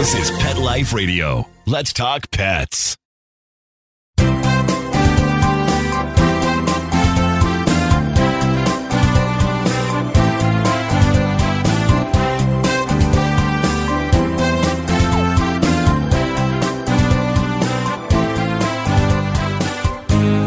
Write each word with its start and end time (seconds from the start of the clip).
This 0.00 0.30
is 0.30 0.30
Pet 0.38 0.56
Life 0.56 0.94
Radio. 0.94 1.46
Let's 1.66 1.92
talk 1.92 2.30
pets. 2.30 2.96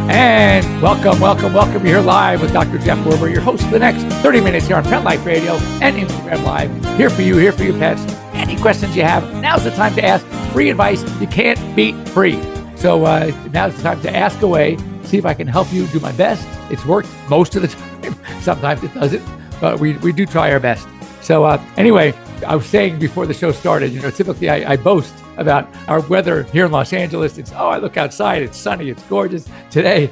And 0.10 0.82
welcome, 0.82 1.20
welcome, 1.20 1.54
welcome. 1.54 1.74
You're 1.86 1.98
here 1.98 2.02
live 2.02 2.42
with 2.42 2.52
Dr. 2.54 2.80
Jeff 2.80 2.98
Werber, 3.06 3.32
your 3.32 3.42
host 3.42 3.66
for 3.66 3.70
the 3.70 3.78
next 3.78 4.02
30 4.24 4.42
minutes 4.42 4.66
here 4.66 4.78
on 4.78 4.84
Pet 4.84 5.04
Life 5.04 5.24
Radio 5.24 5.54
and 5.80 5.96
Instagram 5.96 6.44
Live. 6.44 6.98
Here 6.98 7.12
for 7.12 7.22
you, 7.22 7.38
here 7.38 7.52
for 7.52 7.62
you, 7.62 7.74
pets. 7.74 8.23
Questions 8.64 8.96
you 8.96 9.04
have, 9.04 9.30
now's 9.42 9.66
the 9.66 9.72
time 9.72 9.94
to 9.96 10.06
ask. 10.06 10.26
Free 10.54 10.70
advice 10.70 11.04
you 11.20 11.28
can't 11.28 11.60
beat 11.76 11.94
free. 12.08 12.42
So 12.78 13.04
uh, 13.04 13.30
now's 13.52 13.76
the 13.76 13.84
time 13.84 14.02
to 14.04 14.16
ask 14.16 14.42
away, 14.42 14.78
see 15.04 15.18
if 15.18 15.26
I 15.26 15.34
can 15.34 15.48
help 15.48 15.74
you 15.74 15.86
do 15.88 16.00
my 16.00 16.14
best. 16.14 16.48
It's 16.72 16.86
worked 16.86 17.10
most 17.28 17.58
of 17.58 17.62
the 17.62 17.68
time. 18.02 18.42
Sometimes 18.42 18.82
it 18.82 18.94
doesn't, 18.94 19.22
but 19.60 19.82
we, 19.82 19.98
we 19.98 20.14
do 20.14 20.26
try 20.26 20.50
our 20.50 20.62
best. 20.62 20.88
So 21.20 21.44
uh, 21.44 21.62
anyway, 21.76 22.14
I 22.48 22.56
was 22.56 22.66
saying 22.66 23.00
before 23.00 23.26
the 23.26 23.34
show 23.34 23.52
started, 23.52 23.92
you 23.92 24.02
know, 24.02 24.10
typically 24.10 24.50
I, 24.50 24.72
I 24.72 24.78
boast 24.78 25.14
about 25.36 25.68
our 25.90 26.00
weather 26.00 26.44
here 26.44 26.66
in 26.66 26.72
Los 26.72 26.94
Angeles. 26.94 27.38
It's, 27.38 27.52
oh, 27.52 27.68
I 27.68 27.80
look 27.80 27.98
outside, 27.98 28.44
it's 28.44 28.58
sunny, 28.58 28.90
it's 28.90 29.04
gorgeous. 29.04 29.46
Today, 29.72 30.10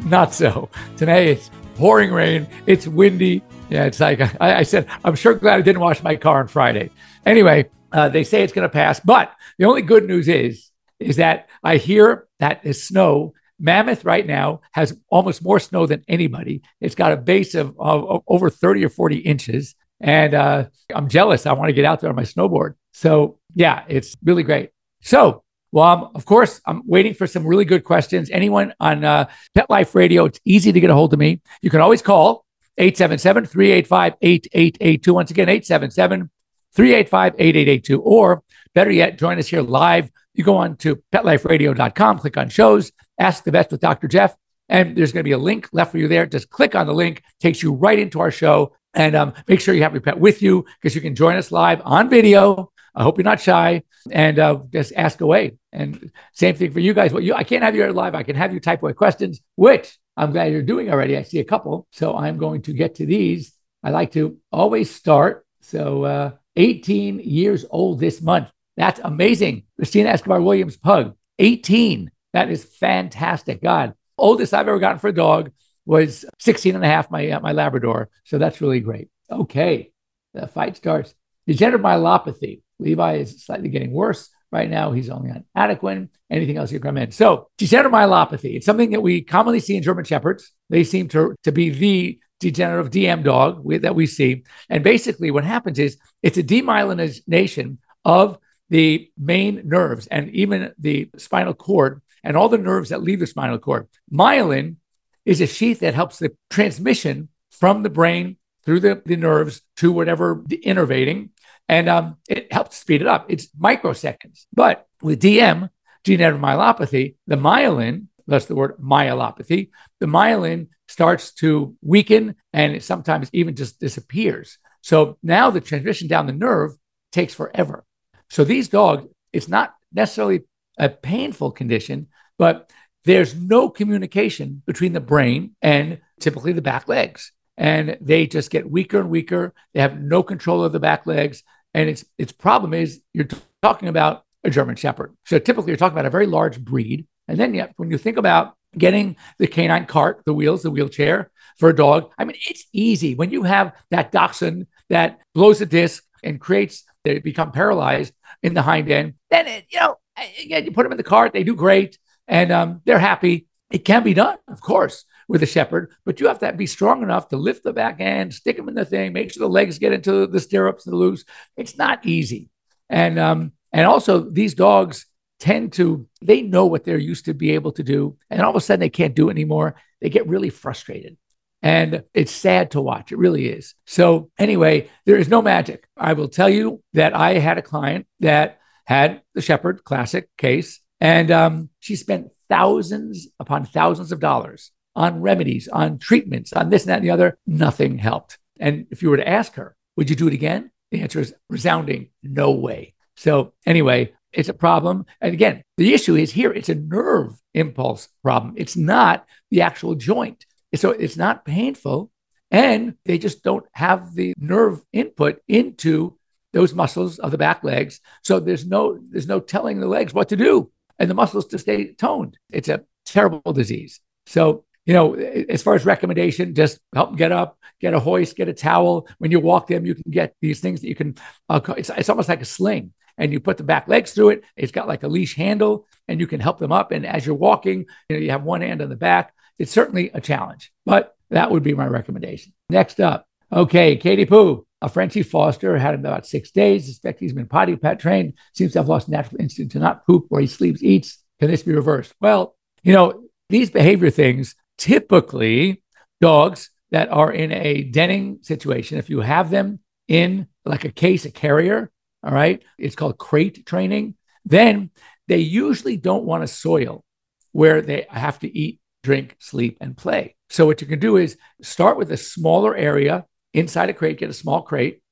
not 0.00 0.34
so. 0.34 0.68
Today, 0.96 1.30
it's 1.30 1.48
pouring 1.76 2.10
rain, 2.10 2.48
it's 2.66 2.88
windy. 2.88 3.44
Yeah, 3.70 3.84
it's 3.84 4.00
like 4.00 4.20
I, 4.40 4.58
I 4.58 4.62
said, 4.64 4.88
I'm 5.04 5.14
sure 5.14 5.34
glad 5.34 5.60
I 5.60 5.62
didn't 5.62 5.80
wash 5.80 6.02
my 6.02 6.16
car 6.16 6.40
on 6.40 6.48
Friday. 6.48 6.90
Anyway, 7.24 7.70
uh, 7.94 8.08
they 8.10 8.24
say 8.24 8.42
it's 8.42 8.52
going 8.52 8.68
to 8.68 8.72
pass, 8.72 9.00
but 9.00 9.32
the 9.56 9.64
only 9.64 9.82
good 9.82 10.04
news 10.04 10.28
is, 10.28 10.70
is 11.00 11.16
that 11.16 11.48
I 11.62 11.76
hear 11.76 12.26
that 12.40 12.62
the 12.62 12.74
snow 12.74 13.32
Mammoth 13.58 14.04
right 14.04 14.26
now 14.26 14.60
has 14.72 14.96
almost 15.08 15.42
more 15.42 15.60
snow 15.60 15.86
than 15.86 16.04
anybody. 16.08 16.62
It's 16.80 16.94
got 16.94 17.12
a 17.12 17.16
base 17.16 17.54
of, 17.54 17.74
of 17.78 18.22
over 18.26 18.50
30 18.50 18.84
or 18.84 18.88
40 18.88 19.18
inches. 19.18 19.74
And 20.00 20.34
uh, 20.34 20.66
I'm 20.94 21.08
jealous. 21.08 21.46
I 21.46 21.52
want 21.52 21.68
to 21.68 21.72
get 21.72 21.84
out 21.84 22.00
there 22.00 22.10
on 22.10 22.16
my 22.16 22.24
snowboard. 22.24 22.74
So, 22.92 23.38
yeah, 23.54 23.84
it's 23.88 24.16
really 24.24 24.42
great. 24.42 24.70
So, 25.02 25.44
well, 25.72 25.84
um, 25.86 26.10
of 26.14 26.24
course, 26.24 26.60
I'm 26.66 26.82
waiting 26.86 27.14
for 27.14 27.26
some 27.26 27.46
really 27.46 27.64
good 27.64 27.84
questions. 27.84 28.30
Anyone 28.30 28.74
on 28.80 29.04
uh, 29.04 29.28
Pet 29.54 29.70
Life 29.70 29.94
Radio, 29.94 30.24
it's 30.24 30.40
easy 30.44 30.72
to 30.72 30.80
get 30.80 30.90
a 30.90 30.94
hold 30.94 31.12
of 31.12 31.18
me. 31.18 31.40
You 31.62 31.70
can 31.70 31.80
always 31.80 32.02
call 32.02 32.44
877 32.78 33.46
385 33.46 34.14
8882. 34.20 35.14
Once 35.14 35.30
again, 35.30 35.48
877 35.48 36.30
385 36.74 37.34
8882. 37.38 38.00
Or 38.00 38.42
better 38.74 38.90
yet, 38.90 39.18
join 39.18 39.38
us 39.38 39.48
here 39.48 39.62
live. 39.62 40.10
You 40.34 40.44
go 40.44 40.56
on 40.56 40.76
to 40.78 41.02
petliferadio.com, 41.12 42.18
click 42.18 42.36
on 42.36 42.48
shows, 42.48 42.92
ask 43.18 43.44
the 43.44 43.52
vets 43.52 43.70
with 43.70 43.80
Dr. 43.80 44.08
Jeff, 44.08 44.34
and 44.68 44.96
there's 44.96 45.12
going 45.12 45.22
to 45.22 45.28
be 45.28 45.32
a 45.32 45.38
link 45.38 45.68
left 45.72 45.92
for 45.92 45.98
you 45.98 46.08
there. 46.08 46.26
Just 46.26 46.50
click 46.50 46.74
on 46.74 46.86
the 46.86 46.94
link, 46.94 47.22
takes 47.40 47.62
you 47.62 47.72
right 47.72 47.98
into 47.98 48.20
our 48.20 48.30
show. 48.30 48.74
And 48.94 49.16
um, 49.16 49.34
make 49.48 49.60
sure 49.60 49.74
you 49.74 49.82
have 49.82 49.92
your 49.92 50.00
pet 50.00 50.18
with 50.18 50.40
you 50.40 50.64
because 50.80 50.94
you 50.94 51.00
can 51.00 51.16
join 51.16 51.36
us 51.36 51.50
live 51.50 51.82
on 51.84 52.08
video. 52.08 52.70
I 52.94 53.02
hope 53.02 53.18
you're 53.18 53.24
not 53.24 53.40
shy 53.40 53.82
and 54.10 54.38
uh, 54.38 54.60
just 54.72 54.92
ask 54.96 55.20
away. 55.20 55.56
And 55.72 56.12
same 56.32 56.54
thing 56.54 56.72
for 56.72 56.78
you 56.78 56.94
guys. 56.94 57.12
You, 57.12 57.34
I 57.34 57.42
can't 57.42 57.64
have 57.64 57.74
you 57.74 57.90
live. 57.92 58.14
I 58.14 58.22
can 58.22 58.36
have 58.36 58.52
you 58.54 58.60
type 58.60 58.82
away 58.82 58.92
questions, 58.92 59.40
which 59.56 59.98
I'm 60.16 60.30
glad 60.30 60.52
you're 60.52 60.62
doing 60.62 60.90
already. 60.90 61.16
I 61.16 61.22
see 61.22 61.40
a 61.40 61.44
couple. 61.44 61.88
So 61.90 62.16
I'm 62.16 62.38
going 62.38 62.62
to 62.62 62.72
get 62.72 62.96
to 62.96 63.06
these. 63.06 63.52
I 63.82 63.90
like 63.90 64.12
to 64.12 64.38
always 64.52 64.94
start. 64.94 65.44
So 65.60 66.04
uh, 66.04 66.30
18 66.56 67.20
years 67.20 67.64
old 67.70 68.00
this 68.00 68.22
month. 68.22 68.50
That's 68.76 69.00
amazing. 69.02 69.64
Christina 69.76 70.10
Escobar 70.10 70.40
Williams 70.40 70.76
Pug, 70.76 71.14
18. 71.38 72.10
That 72.32 72.50
is 72.50 72.64
fantastic. 72.64 73.62
God, 73.62 73.94
oldest 74.18 74.54
I've 74.54 74.68
ever 74.68 74.78
gotten 74.78 74.98
for 74.98 75.08
a 75.08 75.14
dog 75.14 75.52
was 75.86 76.24
16 76.40 76.74
and 76.74 76.84
a 76.84 76.88
half, 76.88 77.10
my, 77.10 77.30
uh, 77.30 77.40
my 77.40 77.52
Labrador. 77.52 78.08
So 78.24 78.38
that's 78.38 78.60
really 78.60 78.80
great. 78.80 79.08
Okay, 79.30 79.92
the 80.32 80.46
fight 80.46 80.76
starts. 80.76 81.14
Degenerative 81.46 81.84
myelopathy. 81.84 82.62
Levi 82.78 83.16
is 83.16 83.44
slightly 83.44 83.68
getting 83.68 83.92
worse. 83.92 84.30
Right 84.50 84.70
now, 84.70 84.92
he's 84.92 85.10
only 85.10 85.30
on 85.30 85.44
Adequan. 85.56 86.10
Anything 86.30 86.58
else 86.58 86.70
you 86.70 86.78
recommend? 86.78 87.12
So, 87.12 87.48
degenerative 87.58 87.92
myelopathy. 87.92 88.54
It's 88.54 88.66
something 88.66 88.90
that 88.90 89.00
we 89.00 89.22
commonly 89.22 89.58
see 89.58 89.76
in 89.76 89.82
German 89.82 90.04
Shepherds. 90.04 90.52
They 90.70 90.84
seem 90.84 91.08
to, 91.08 91.34
to 91.42 91.50
be 91.50 91.70
the 91.70 92.20
degenerative 92.44 92.92
DM 92.92 93.24
dog 93.24 93.64
we, 93.64 93.78
that 93.78 93.94
we 93.94 94.06
see. 94.06 94.44
And 94.68 94.84
basically, 94.84 95.30
what 95.30 95.44
happens 95.44 95.78
is 95.78 95.96
it's 96.22 96.36
a 96.36 96.42
demyelination 96.42 97.78
of 98.04 98.38
the 98.68 99.10
main 99.16 99.62
nerves 99.64 100.06
and 100.08 100.28
even 100.30 100.74
the 100.78 101.08
spinal 101.16 101.54
cord 101.54 102.02
and 102.22 102.36
all 102.36 102.50
the 102.50 102.58
nerves 102.58 102.90
that 102.90 103.02
leave 103.02 103.20
the 103.20 103.26
spinal 103.26 103.58
cord. 103.58 103.88
Myelin 104.12 104.76
is 105.24 105.40
a 105.40 105.46
sheath 105.46 105.80
that 105.80 105.94
helps 105.94 106.18
the 106.18 106.36
transmission 106.50 107.28
from 107.50 107.82
the 107.82 107.88
brain 107.88 108.36
through 108.66 108.80
the, 108.80 109.02
the 109.06 109.16
nerves 109.16 109.62
to 109.78 109.90
whatever 109.90 110.42
the 110.46 110.60
innervating, 110.64 111.30
and 111.66 111.88
um, 111.88 112.16
it 112.28 112.52
helps 112.52 112.76
speed 112.76 113.00
it 113.00 113.06
up. 113.06 113.26
It's 113.30 113.48
microseconds. 113.58 114.44
But 114.52 114.86
with 115.00 115.22
DM, 115.22 115.70
degenerative 116.02 116.42
myelopathy, 116.42 117.14
the 117.26 117.36
myelin, 117.36 118.08
that's 118.26 118.46
the 118.46 118.54
word 118.54 118.76
myelopathy, 118.78 119.70
the 120.00 120.06
myelin 120.06 120.68
starts 120.94 121.32
to 121.32 121.74
weaken 121.82 122.36
and 122.52 122.80
sometimes 122.80 123.28
even 123.32 123.56
just 123.56 123.80
disappears. 123.80 124.58
So 124.80 125.18
now 125.24 125.50
the 125.50 125.60
transmission 125.60 126.06
down 126.06 126.26
the 126.26 126.32
nerve 126.32 126.70
takes 127.10 127.34
forever. 127.34 127.84
So 128.30 128.44
these 128.44 128.68
dogs, 128.68 129.04
it's 129.32 129.48
not 129.48 129.74
necessarily 129.92 130.44
a 130.78 130.88
painful 130.88 131.50
condition, 131.50 132.06
but 132.38 132.70
there's 133.04 133.34
no 133.34 133.70
communication 133.70 134.62
between 134.66 134.92
the 134.92 135.00
brain 135.00 135.56
and 135.60 135.98
typically 136.20 136.52
the 136.52 136.62
back 136.62 136.86
legs. 136.86 137.32
And 137.56 137.98
they 138.00 138.28
just 138.28 138.52
get 138.52 138.70
weaker 138.70 139.00
and 139.00 139.10
weaker. 139.10 139.52
They 139.72 139.80
have 139.80 140.00
no 140.00 140.22
control 140.22 140.62
of 140.62 140.70
the 140.70 140.78
back 140.78 141.08
legs. 141.08 141.42
And 141.74 141.90
its 141.90 142.04
its 142.18 142.30
problem 142.30 142.72
is 142.72 143.02
you're 143.12 143.24
t- 143.24 143.36
talking 143.62 143.88
about 143.88 144.22
a 144.44 144.50
German 144.50 144.76
Shepherd. 144.76 145.16
So 145.26 145.40
typically 145.40 145.72
you're 145.72 145.76
talking 145.76 145.98
about 145.98 146.06
a 146.06 146.18
very 146.18 146.26
large 146.26 146.60
breed. 146.60 147.08
And 147.26 147.36
then 147.36 147.52
yet 147.52 147.72
when 147.78 147.90
you 147.90 147.98
think 147.98 148.16
about 148.16 148.54
getting 148.76 149.16
the 149.38 149.46
canine 149.46 149.86
cart, 149.86 150.22
the 150.24 150.34
wheels, 150.34 150.62
the 150.62 150.70
wheelchair 150.70 151.30
for 151.58 151.68
a 151.68 151.76
dog, 151.76 152.12
I 152.18 152.24
mean, 152.24 152.36
it's 152.48 152.66
easy. 152.72 153.14
When 153.14 153.30
you 153.30 153.42
have 153.44 153.72
that 153.90 154.12
dachshund 154.12 154.66
that 154.90 155.20
blows 155.34 155.60
a 155.60 155.66
disc 155.66 156.04
and 156.22 156.40
creates 156.40 156.84
they 157.04 157.18
become 157.18 157.52
paralyzed 157.52 158.14
in 158.42 158.54
the 158.54 158.62
hind 158.62 158.90
end, 158.90 159.14
then 159.30 159.46
it, 159.46 159.66
you 159.70 159.78
know, 159.78 159.96
again, 160.42 160.64
you 160.64 160.72
put 160.72 160.84
them 160.84 160.92
in 160.92 160.98
the 160.98 161.04
cart, 161.04 161.32
they 161.32 161.44
do 161.44 161.54
great 161.54 161.98
and 162.26 162.50
um, 162.50 162.80
they're 162.84 162.98
happy. 162.98 163.46
It 163.70 163.84
can 163.84 164.02
be 164.02 164.14
done, 164.14 164.38
of 164.48 164.60
course, 164.60 165.04
with 165.28 165.42
a 165.42 165.46
shepherd, 165.46 165.92
but 166.04 166.20
you 166.20 166.28
have 166.28 166.38
to 166.40 166.52
be 166.52 166.66
strong 166.66 167.02
enough 167.02 167.28
to 167.28 167.36
lift 167.36 167.64
the 167.64 167.72
back 167.72 168.00
end, 168.00 168.34
stick 168.34 168.56
them 168.56 168.68
in 168.68 168.74
the 168.74 168.84
thing, 168.84 169.12
make 169.12 169.32
sure 169.32 169.40
the 169.40 169.52
legs 169.52 169.78
get 169.78 169.92
into 169.92 170.26
the 170.26 170.40
stirrups 170.40 170.86
and 170.86 170.92
the 170.92 170.96
loose. 170.96 171.24
It's 171.56 171.76
not 171.76 172.04
easy, 172.06 172.50
and 172.88 173.18
um, 173.18 173.52
and 173.72 173.86
also 173.86 174.20
these 174.20 174.54
dogs 174.54 175.06
tend 175.44 175.74
to 175.74 176.08
they 176.22 176.40
know 176.40 176.64
what 176.64 176.84
they're 176.84 176.96
used 176.96 177.26
to 177.26 177.34
be 177.34 177.50
able 177.50 177.72
to 177.72 177.82
do, 177.82 178.16
and 178.30 178.40
all 178.40 178.48
of 178.50 178.56
a 178.56 178.60
sudden 178.60 178.80
they 178.80 178.88
can't 178.88 179.14
do 179.14 179.28
it 179.28 179.32
anymore. 179.32 179.76
They 180.00 180.08
get 180.08 180.26
really 180.26 180.48
frustrated. 180.48 181.18
And 181.62 182.04
it's 182.14 182.32
sad 182.32 182.70
to 182.70 182.80
watch. 182.80 183.12
It 183.12 183.18
really 183.18 183.48
is. 183.48 183.74
So, 183.86 184.30
anyway, 184.38 184.90
there 185.06 185.16
is 185.16 185.28
no 185.28 185.40
magic. 185.40 185.86
I 185.96 186.14
will 186.14 186.28
tell 186.28 186.48
you 186.48 186.82
that 186.92 187.14
I 187.14 187.38
had 187.38 187.58
a 187.58 187.62
client 187.62 188.06
that 188.20 188.58
had 188.84 189.22
the 189.34 189.42
Shepherd 189.42 189.84
Classic 189.84 190.28
case 190.36 190.80
and 191.00 191.30
um, 191.30 191.68
she 191.80 191.96
spent 191.96 192.30
thousands 192.48 193.28
upon 193.38 193.66
thousands 193.66 194.12
of 194.12 194.20
dollars 194.20 194.70
on 194.96 195.20
remedies, 195.20 195.68
on 195.68 195.98
treatments, 195.98 196.52
on 196.52 196.70
this 196.70 196.84
and 196.84 196.90
that 196.90 196.96
and 196.96 197.04
the 197.04 197.10
other. 197.10 197.38
Nothing 197.46 197.98
helped. 197.98 198.38
And 198.60 198.86
if 198.90 199.02
you 199.02 199.10
were 199.10 199.18
to 199.18 199.28
ask 199.28 199.54
her, 199.54 199.76
would 199.96 200.08
you 200.08 200.16
do 200.16 200.28
it 200.28 200.34
again? 200.34 200.70
The 200.90 201.02
answer 201.02 201.20
is 201.20 201.34
resounding 201.50 202.10
no 202.22 202.52
way. 202.52 202.94
So, 203.16 203.52
anyway, 203.66 204.12
it's 204.34 204.48
a 204.48 204.54
problem. 204.54 205.06
And 205.20 205.32
again, 205.32 205.62
the 205.76 205.94
issue 205.94 206.16
is 206.16 206.32
here 206.32 206.52
it's 206.52 206.68
a 206.68 206.74
nerve 206.74 207.34
impulse 207.54 208.08
problem. 208.22 208.54
It's 208.56 208.76
not 208.76 209.26
the 209.50 209.62
actual 209.62 209.94
joint. 209.94 210.46
So, 210.74 210.90
it's 210.90 211.16
not 211.16 211.44
painful. 211.44 212.10
And 212.50 212.94
they 213.04 213.18
just 213.18 213.42
don't 213.42 213.64
have 213.72 214.14
the 214.14 214.34
nerve 214.36 214.80
input 214.92 215.40
into 215.48 216.18
those 216.52 216.72
muscles 216.72 217.18
of 217.18 217.32
the 217.32 217.38
back 217.38 217.64
legs. 217.64 218.00
So 218.22 218.40
there's 218.40 218.64
no 218.64 218.98
there's 219.10 219.26
no 219.26 219.40
telling 219.40 219.80
the 219.80 219.88
legs 219.88 220.14
what 220.14 220.28
to 220.30 220.36
do 220.36 220.70
and 220.98 221.10
the 221.10 221.14
muscles 221.14 221.46
to 221.48 221.58
stay 221.58 221.92
toned. 221.94 222.38
It's 222.50 222.68
a 222.68 222.84
terrible 223.04 223.52
disease. 223.52 224.00
So, 224.26 224.64
you 224.86 224.94
know, 224.94 225.14
as 225.14 225.62
far 225.62 225.74
as 225.74 225.84
recommendation, 225.84 226.54
just 226.54 226.78
help 226.94 227.10
them 227.10 227.16
get 227.16 227.32
up, 227.32 227.58
get 227.80 227.94
a 227.94 228.00
hoist, 228.00 228.36
get 228.36 228.48
a 228.48 228.54
towel. 228.54 229.08
When 229.18 229.30
you 229.30 229.40
walk 229.40 229.66
them, 229.66 229.84
you 229.84 229.94
can 229.94 230.10
get 230.10 230.34
these 230.40 230.60
things 230.60 230.80
that 230.80 230.88
you 230.88 230.94
can, 230.94 231.16
uh, 231.48 231.60
it's, 231.76 231.90
it's 231.90 232.08
almost 232.08 232.28
like 232.28 232.42
a 232.42 232.46
sling. 232.46 232.92
And 233.16 233.32
you 233.32 233.40
put 233.40 233.56
the 233.56 233.64
back 233.64 233.88
legs 233.88 234.12
through 234.12 234.30
it. 234.30 234.44
It's 234.56 234.72
got 234.72 234.88
like 234.88 235.02
a 235.02 235.08
leash 235.08 235.36
handle, 235.36 235.86
and 236.08 236.20
you 236.20 236.26
can 236.26 236.40
help 236.40 236.58
them 236.58 236.72
up. 236.72 236.90
And 236.90 237.06
as 237.06 237.24
you're 237.24 237.34
walking, 237.34 237.86
you 238.08 238.16
know, 238.16 238.22
you 238.22 238.30
have 238.30 238.42
one 238.42 238.60
hand 238.60 238.82
on 238.82 238.88
the 238.88 238.96
back. 238.96 239.32
It's 239.58 239.70
certainly 239.70 240.10
a 240.12 240.20
challenge, 240.20 240.72
but 240.84 241.14
that 241.30 241.50
would 241.50 241.62
be 241.62 241.74
my 241.74 241.86
recommendation. 241.86 242.52
Next 242.68 243.00
up, 243.00 243.26
okay, 243.52 243.96
Katie 243.96 244.26
Poo. 244.26 244.66
a 244.82 244.88
Frenchie 244.88 245.22
Foster 245.22 245.78
had 245.78 245.94
him 245.94 246.00
about 246.00 246.26
six 246.26 246.50
days. 246.50 246.86
Suspect 246.86 247.20
he's 247.20 247.32
been 247.32 247.46
potty 247.46 247.76
pet 247.76 248.00
trained. 248.00 248.34
Seems 248.52 248.72
to 248.72 248.80
have 248.80 248.88
lost 248.88 249.08
natural 249.08 249.40
instinct 249.40 249.72
to 249.72 249.78
not 249.78 250.04
poop 250.06 250.26
where 250.28 250.40
he 250.40 250.46
sleeps, 250.46 250.82
eats. 250.82 251.22
Can 251.40 251.50
this 251.50 251.62
be 251.62 251.72
reversed? 251.72 252.14
Well, 252.20 252.56
you 252.82 252.92
know, 252.92 253.24
these 253.48 253.70
behavior 253.70 254.10
things 254.10 254.56
typically 254.76 255.82
dogs 256.20 256.70
that 256.90 257.08
are 257.10 257.32
in 257.32 257.52
a 257.52 257.82
denning 257.84 258.38
situation, 258.42 258.98
if 258.98 259.10
you 259.10 259.20
have 259.20 259.50
them 259.50 259.80
in 260.08 260.46
like 260.64 260.84
a 260.84 260.92
case, 260.92 261.24
a 261.24 261.30
carrier, 261.30 261.90
all 262.24 262.32
right, 262.32 262.62
it's 262.78 262.96
called 262.96 263.18
crate 263.18 263.66
training, 263.66 264.14
then 264.44 264.90
they 265.28 265.38
usually 265.38 265.96
don't 265.96 266.24
want 266.24 266.44
a 266.44 266.48
soil 266.48 267.04
where 267.52 267.82
they 267.82 268.06
have 268.08 268.38
to 268.40 268.58
eat, 268.58 268.80
drink, 269.02 269.36
sleep, 269.38 269.78
and 269.80 269.96
play. 269.96 270.34
So, 270.50 270.66
what 270.66 270.80
you 270.80 270.86
can 270.86 270.98
do 270.98 271.16
is 271.16 271.36
start 271.62 271.96
with 271.96 272.10
a 272.10 272.16
smaller 272.16 272.76
area 272.76 273.26
inside 273.52 273.90
a 273.90 273.94
crate, 273.94 274.18
get 274.18 274.30
a 274.30 274.34
small 274.34 274.62
crate, 274.62 275.02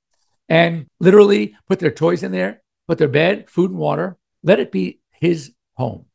and 0.49 0.87
literally 1.01 1.57
put 1.69 1.79
their 1.79 1.91
toys 1.91 2.23
in 2.23 2.33
there, 2.33 2.63
put 2.89 2.99
their 2.99 3.09
bed, 3.09 3.49
food, 3.49 3.71
and 3.71 3.79
water, 3.79 4.17
let 4.43 4.61
it 4.61 4.73
be 4.73 5.01
his 5.13 5.53
home. 5.75 6.07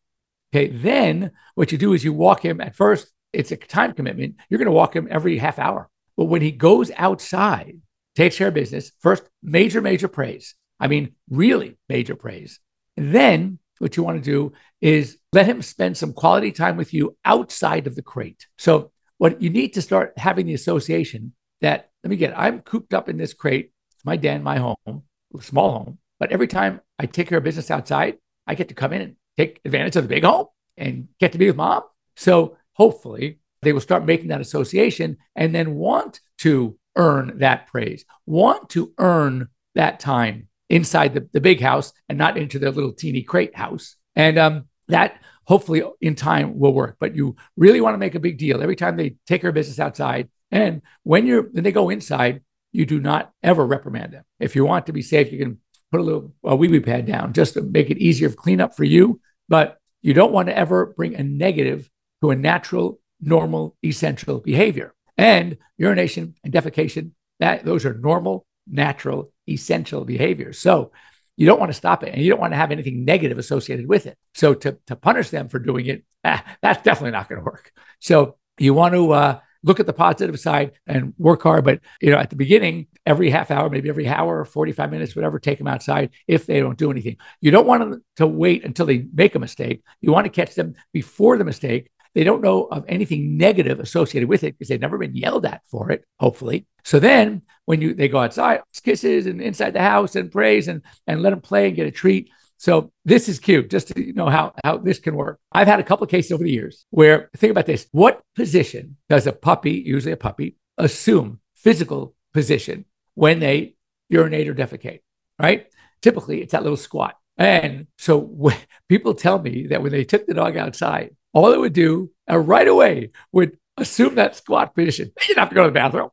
Okay. 0.53 0.67
Then 0.67 1.31
what 1.55 1.71
you 1.71 1.77
do 1.77 1.93
is 1.93 2.03
you 2.03 2.13
walk 2.13 2.43
him 2.43 2.61
at 2.61 2.75
first, 2.75 3.11
it's 3.33 3.51
a 3.51 3.57
time 3.57 3.93
commitment. 3.93 4.35
You're 4.49 4.57
going 4.57 4.67
to 4.67 4.71
walk 4.71 4.95
him 4.95 5.07
every 5.09 5.37
half 5.37 5.59
hour. 5.59 5.89
But 6.15 6.25
when 6.25 6.41
he 6.41 6.51
goes 6.51 6.91
outside, 6.95 7.79
takes 8.15 8.37
care 8.37 8.47
of 8.47 8.53
business, 8.53 8.91
first, 8.99 9.23
major, 9.43 9.81
major 9.81 10.07
praise. 10.07 10.55
I 10.79 10.87
mean, 10.87 11.15
really 11.29 11.77
major 11.89 12.15
praise. 12.15 12.59
And 12.95 13.13
then 13.13 13.59
what 13.79 13.97
you 13.97 14.03
want 14.03 14.23
to 14.23 14.31
do 14.31 14.53
is 14.81 15.17
let 15.33 15.45
him 15.45 15.61
spend 15.61 15.97
some 15.97 16.13
quality 16.13 16.51
time 16.51 16.77
with 16.77 16.93
you 16.93 17.17
outside 17.25 17.87
of 17.87 17.95
the 17.95 18.01
crate. 18.01 18.47
So, 18.57 18.91
what 19.17 19.41
you 19.41 19.49
need 19.49 19.73
to 19.73 19.81
start 19.81 20.13
having 20.17 20.45
the 20.45 20.53
association 20.53 21.33
that, 21.61 21.89
let 22.03 22.11
me 22.11 22.17
get, 22.17 22.37
I'm 22.37 22.61
cooped 22.61 22.93
up 22.93 23.09
in 23.09 23.17
this 23.17 23.33
crate, 23.33 23.71
my 24.03 24.15
den, 24.15 24.43
my 24.43 24.57
home, 24.59 25.03
small 25.39 25.71
home. 25.71 25.97
But 26.19 26.31
every 26.31 26.47
time 26.47 26.81
I 26.99 27.07
take 27.07 27.27
care 27.27 27.39
of 27.39 27.43
business 27.43 27.71
outside, 27.71 28.17
I 28.45 28.53
get 28.53 28.69
to 28.69 28.75
come 28.75 28.93
in 28.93 29.01
and 29.01 29.15
take 29.35 29.59
advantage 29.65 29.95
of 29.95 30.03
the 30.03 30.09
big 30.09 30.23
home 30.23 30.47
and 30.77 31.07
get 31.19 31.31
to 31.31 31.39
be 31.39 31.47
with 31.47 31.55
mom. 31.55 31.83
So, 32.15 32.57
hopefully, 32.73 33.39
they 33.63 33.73
will 33.73 33.81
start 33.81 34.05
making 34.05 34.27
that 34.27 34.41
association 34.41 35.17
and 35.35 35.53
then 35.53 35.75
want 35.75 36.21
to 36.39 36.77
earn 36.95 37.39
that 37.39 37.67
praise, 37.67 38.05
want 38.25 38.69
to 38.69 38.93
earn 38.97 39.47
that 39.75 39.99
time 39.99 40.47
inside 40.69 41.13
the, 41.13 41.27
the 41.33 41.41
big 41.41 41.61
house 41.61 41.93
and 42.09 42.17
not 42.17 42.37
into 42.37 42.59
their 42.59 42.71
little 42.71 42.93
teeny 42.93 43.23
crate 43.23 43.55
house. 43.55 43.95
And 44.15 44.37
um, 44.37 44.65
that 44.87 45.21
hopefully 45.45 45.83
in 46.01 46.15
time 46.15 46.59
will 46.59 46.73
work. 46.73 46.97
But 46.99 47.15
you 47.15 47.35
really 47.55 47.81
want 47.81 47.93
to 47.93 47.99
make 47.99 48.15
a 48.15 48.19
big 48.19 48.37
deal 48.37 48.61
every 48.61 48.75
time 48.75 48.97
they 48.97 49.15
take 49.25 49.41
their 49.41 49.51
business 49.51 49.79
outside. 49.79 50.29
And 50.51 50.81
when 51.03 51.25
you're 51.25 51.43
when 51.43 51.63
they 51.63 51.71
go 51.71 51.89
inside, 51.89 52.41
you 52.71 52.85
do 52.85 52.99
not 52.99 53.31
ever 53.43 53.65
reprimand 53.65 54.13
them. 54.13 54.23
If 54.39 54.55
you 54.55 54.65
want 54.65 54.85
to 54.87 54.93
be 54.93 55.01
safe, 55.01 55.31
you 55.31 55.39
can 55.39 55.59
put 55.91 56.01
a 56.01 56.03
little 56.03 56.33
a 56.43 56.55
wee 56.55 56.67
wee 56.67 56.79
pad 56.79 57.05
down 57.05 57.33
just 57.33 57.53
to 57.53 57.61
make 57.61 57.89
it 57.89 57.97
easier 57.97 58.27
of 58.27 58.37
cleanup 58.37 58.75
for 58.75 58.83
you. 58.83 59.21
But 59.49 59.77
you 60.01 60.13
don't 60.13 60.33
want 60.33 60.47
to 60.47 60.57
ever 60.57 60.87
bring 60.97 61.15
a 61.15 61.23
negative 61.23 61.89
to 62.21 62.31
a 62.31 62.35
natural, 62.35 62.99
normal, 63.21 63.75
essential 63.83 64.39
behavior. 64.39 64.93
And 65.17 65.57
urination 65.77 66.35
and 66.43 66.53
defecation, 66.53 67.11
that 67.39 67.65
those 67.65 67.85
are 67.85 67.93
normal, 67.93 68.45
natural, 68.67 69.31
essential 69.47 70.05
behaviors. 70.05 70.59
So 70.59 70.91
you 71.35 71.45
don't 71.45 71.59
want 71.59 71.69
to 71.69 71.77
stop 71.77 72.03
it 72.03 72.13
and 72.13 72.21
you 72.21 72.29
don't 72.29 72.39
want 72.39 72.53
to 72.53 72.57
have 72.57 72.71
anything 72.71 73.05
negative 73.05 73.37
associated 73.37 73.87
with 73.87 74.07
it. 74.07 74.17
So 74.33 74.53
to, 74.55 74.77
to 74.87 74.95
punish 74.95 75.29
them 75.29 75.49
for 75.49 75.59
doing 75.59 75.85
it, 75.85 76.03
ah, 76.23 76.43
that's 76.61 76.83
definitely 76.83 77.11
not 77.11 77.29
going 77.29 77.39
to 77.39 77.45
work. 77.45 77.71
So 77.99 78.37
you 78.57 78.73
want 78.73 78.95
to 78.95 79.11
uh, 79.11 79.39
look 79.63 79.79
at 79.79 79.85
the 79.85 79.93
positive 79.93 80.39
side 80.39 80.71
and 80.87 81.13
work 81.17 81.43
hard. 81.43 81.63
But 81.63 81.81
you 82.01 82.11
know, 82.11 82.17
at 82.17 82.29
the 82.29 82.35
beginning, 82.35 82.87
every 83.05 83.29
half 83.29 83.51
hour, 83.51 83.69
maybe 83.69 83.89
every 83.89 84.07
hour 84.07 84.39
or 84.39 84.45
45 84.45 84.91
minutes, 84.91 85.15
whatever, 85.15 85.39
take 85.39 85.59
them 85.59 85.67
outside 85.67 86.11
if 86.27 86.45
they 86.45 86.59
don't 86.59 86.77
do 86.77 86.91
anything. 86.91 87.17
You 87.41 87.51
don't 87.51 87.67
want 87.67 87.81
them 87.81 88.03
to 88.17 88.27
wait 88.27 88.65
until 88.65 88.85
they 88.85 89.05
make 89.13 89.35
a 89.35 89.39
mistake. 89.39 89.83
You 90.01 90.11
want 90.11 90.25
to 90.25 90.31
catch 90.31 90.55
them 90.55 90.75
before 90.91 91.37
the 91.37 91.45
mistake 91.45 91.91
they 92.17 92.23
don't 92.23 92.41
know 92.41 92.63
of 92.63 92.83
anything 92.87 93.37
negative 93.37 93.79
associated 93.79 94.27
with 94.27 94.43
it 94.43 94.57
because 94.57 94.69
they've 94.69 94.81
never 94.81 94.97
been 94.97 95.15
yelled 95.15 95.45
at 95.45 95.61
for 95.69 95.91
it, 95.91 96.03
hopefully. 96.19 96.65
So 96.83 96.99
then 96.99 97.43
when 97.65 97.79
you 97.79 97.93
they 97.93 98.07
go 98.07 98.17
outside, 98.17 98.61
kisses 98.83 99.27
and 99.27 99.39
inside 99.39 99.73
the 99.73 99.81
house 99.81 100.15
and 100.15 100.31
praise 100.31 100.67
and 100.67 100.81
and 101.05 101.21
let 101.21 101.29
them 101.29 101.41
play 101.41 101.67
and 101.67 101.75
get 101.75 101.85
a 101.85 101.91
treat. 101.91 102.31
So 102.57 102.91
this 103.05 103.29
is 103.29 103.37
cute, 103.37 103.69
just 103.69 103.89
to 103.89 104.03
you 104.03 104.13
know 104.13 104.29
how 104.29 104.53
how 104.63 104.77
this 104.79 104.97
can 104.97 105.13
work. 105.15 105.39
I've 105.51 105.67
had 105.67 105.79
a 105.79 105.83
couple 105.83 106.05
of 106.05 106.09
cases 106.09 106.31
over 106.31 106.43
the 106.43 106.51
years 106.51 106.87
where 106.89 107.29
think 107.37 107.51
about 107.51 107.67
this: 107.67 107.85
what 107.91 108.23
position 108.35 108.97
does 109.09 109.27
a 109.27 109.31
puppy, 109.31 109.73
usually 109.73 110.13
a 110.13 110.17
puppy, 110.17 110.57
assume 110.79 111.39
physical 111.53 112.15
position 112.33 112.85
when 113.13 113.39
they 113.39 113.75
urinate 114.09 114.47
or 114.47 114.55
defecate? 114.55 115.01
Right? 115.37 115.67
Typically, 116.01 116.41
it's 116.41 116.53
that 116.53 116.63
little 116.63 116.77
squat. 116.77 117.15
And 117.37 117.87
so 117.97 118.51
people 118.89 119.13
tell 119.13 119.39
me 119.39 119.67
that 119.67 119.81
when 119.81 119.91
they 119.91 120.03
took 120.03 120.25
the 120.25 120.33
dog 120.33 120.57
outside, 120.57 121.15
all 121.33 121.53
it 121.53 121.59
would 121.59 121.73
do 121.73 122.11
uh, 122.29 122.37
right 122.37 122.67
away 122.67 123.11
would 123.31 123.57
assume 123.77 124.15
that 124.15 124.35
squat 124.35 124.75
position. 124.75 125.11
They 125.15 125.27
didn't 125.27 125.39
have 125.39 125.49
to 125.49 125.55
go 125.55 125.63
to 125.63 125.69
the 125.69 125.73
bathroom. 125.73 126.09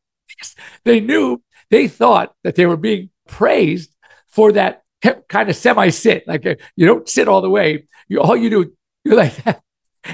They 0.84 1.00
knew, 1.00 1.42
they 1.70 1.88
thought 1.88 2.34
that 2.42 2.56
they 2.56 2.66
were 2.66 2.76
being 2.76 3.10
praised 3.26 3.94
for 4.28 4.52
that 4.52 4.82
kind 5.28 5.48
of 5.48 5.56
semi 5.56 5.90
sit. 5.90 6.26
Like 6.26 6.46
uh, 6.46 6.56
you 6.76 6.86
don't 6.86 7.08
sit 7.08 7.28
all 7.28 7.40
the 7.40 7.50
way. 7.50 7.86
You 8.08 8.20
all 8.20 8.36
you 8.36 8.50
do, 8.50 8.72
you're 9.04 9.16
like 9.16 9.36
that, 9.44 9.62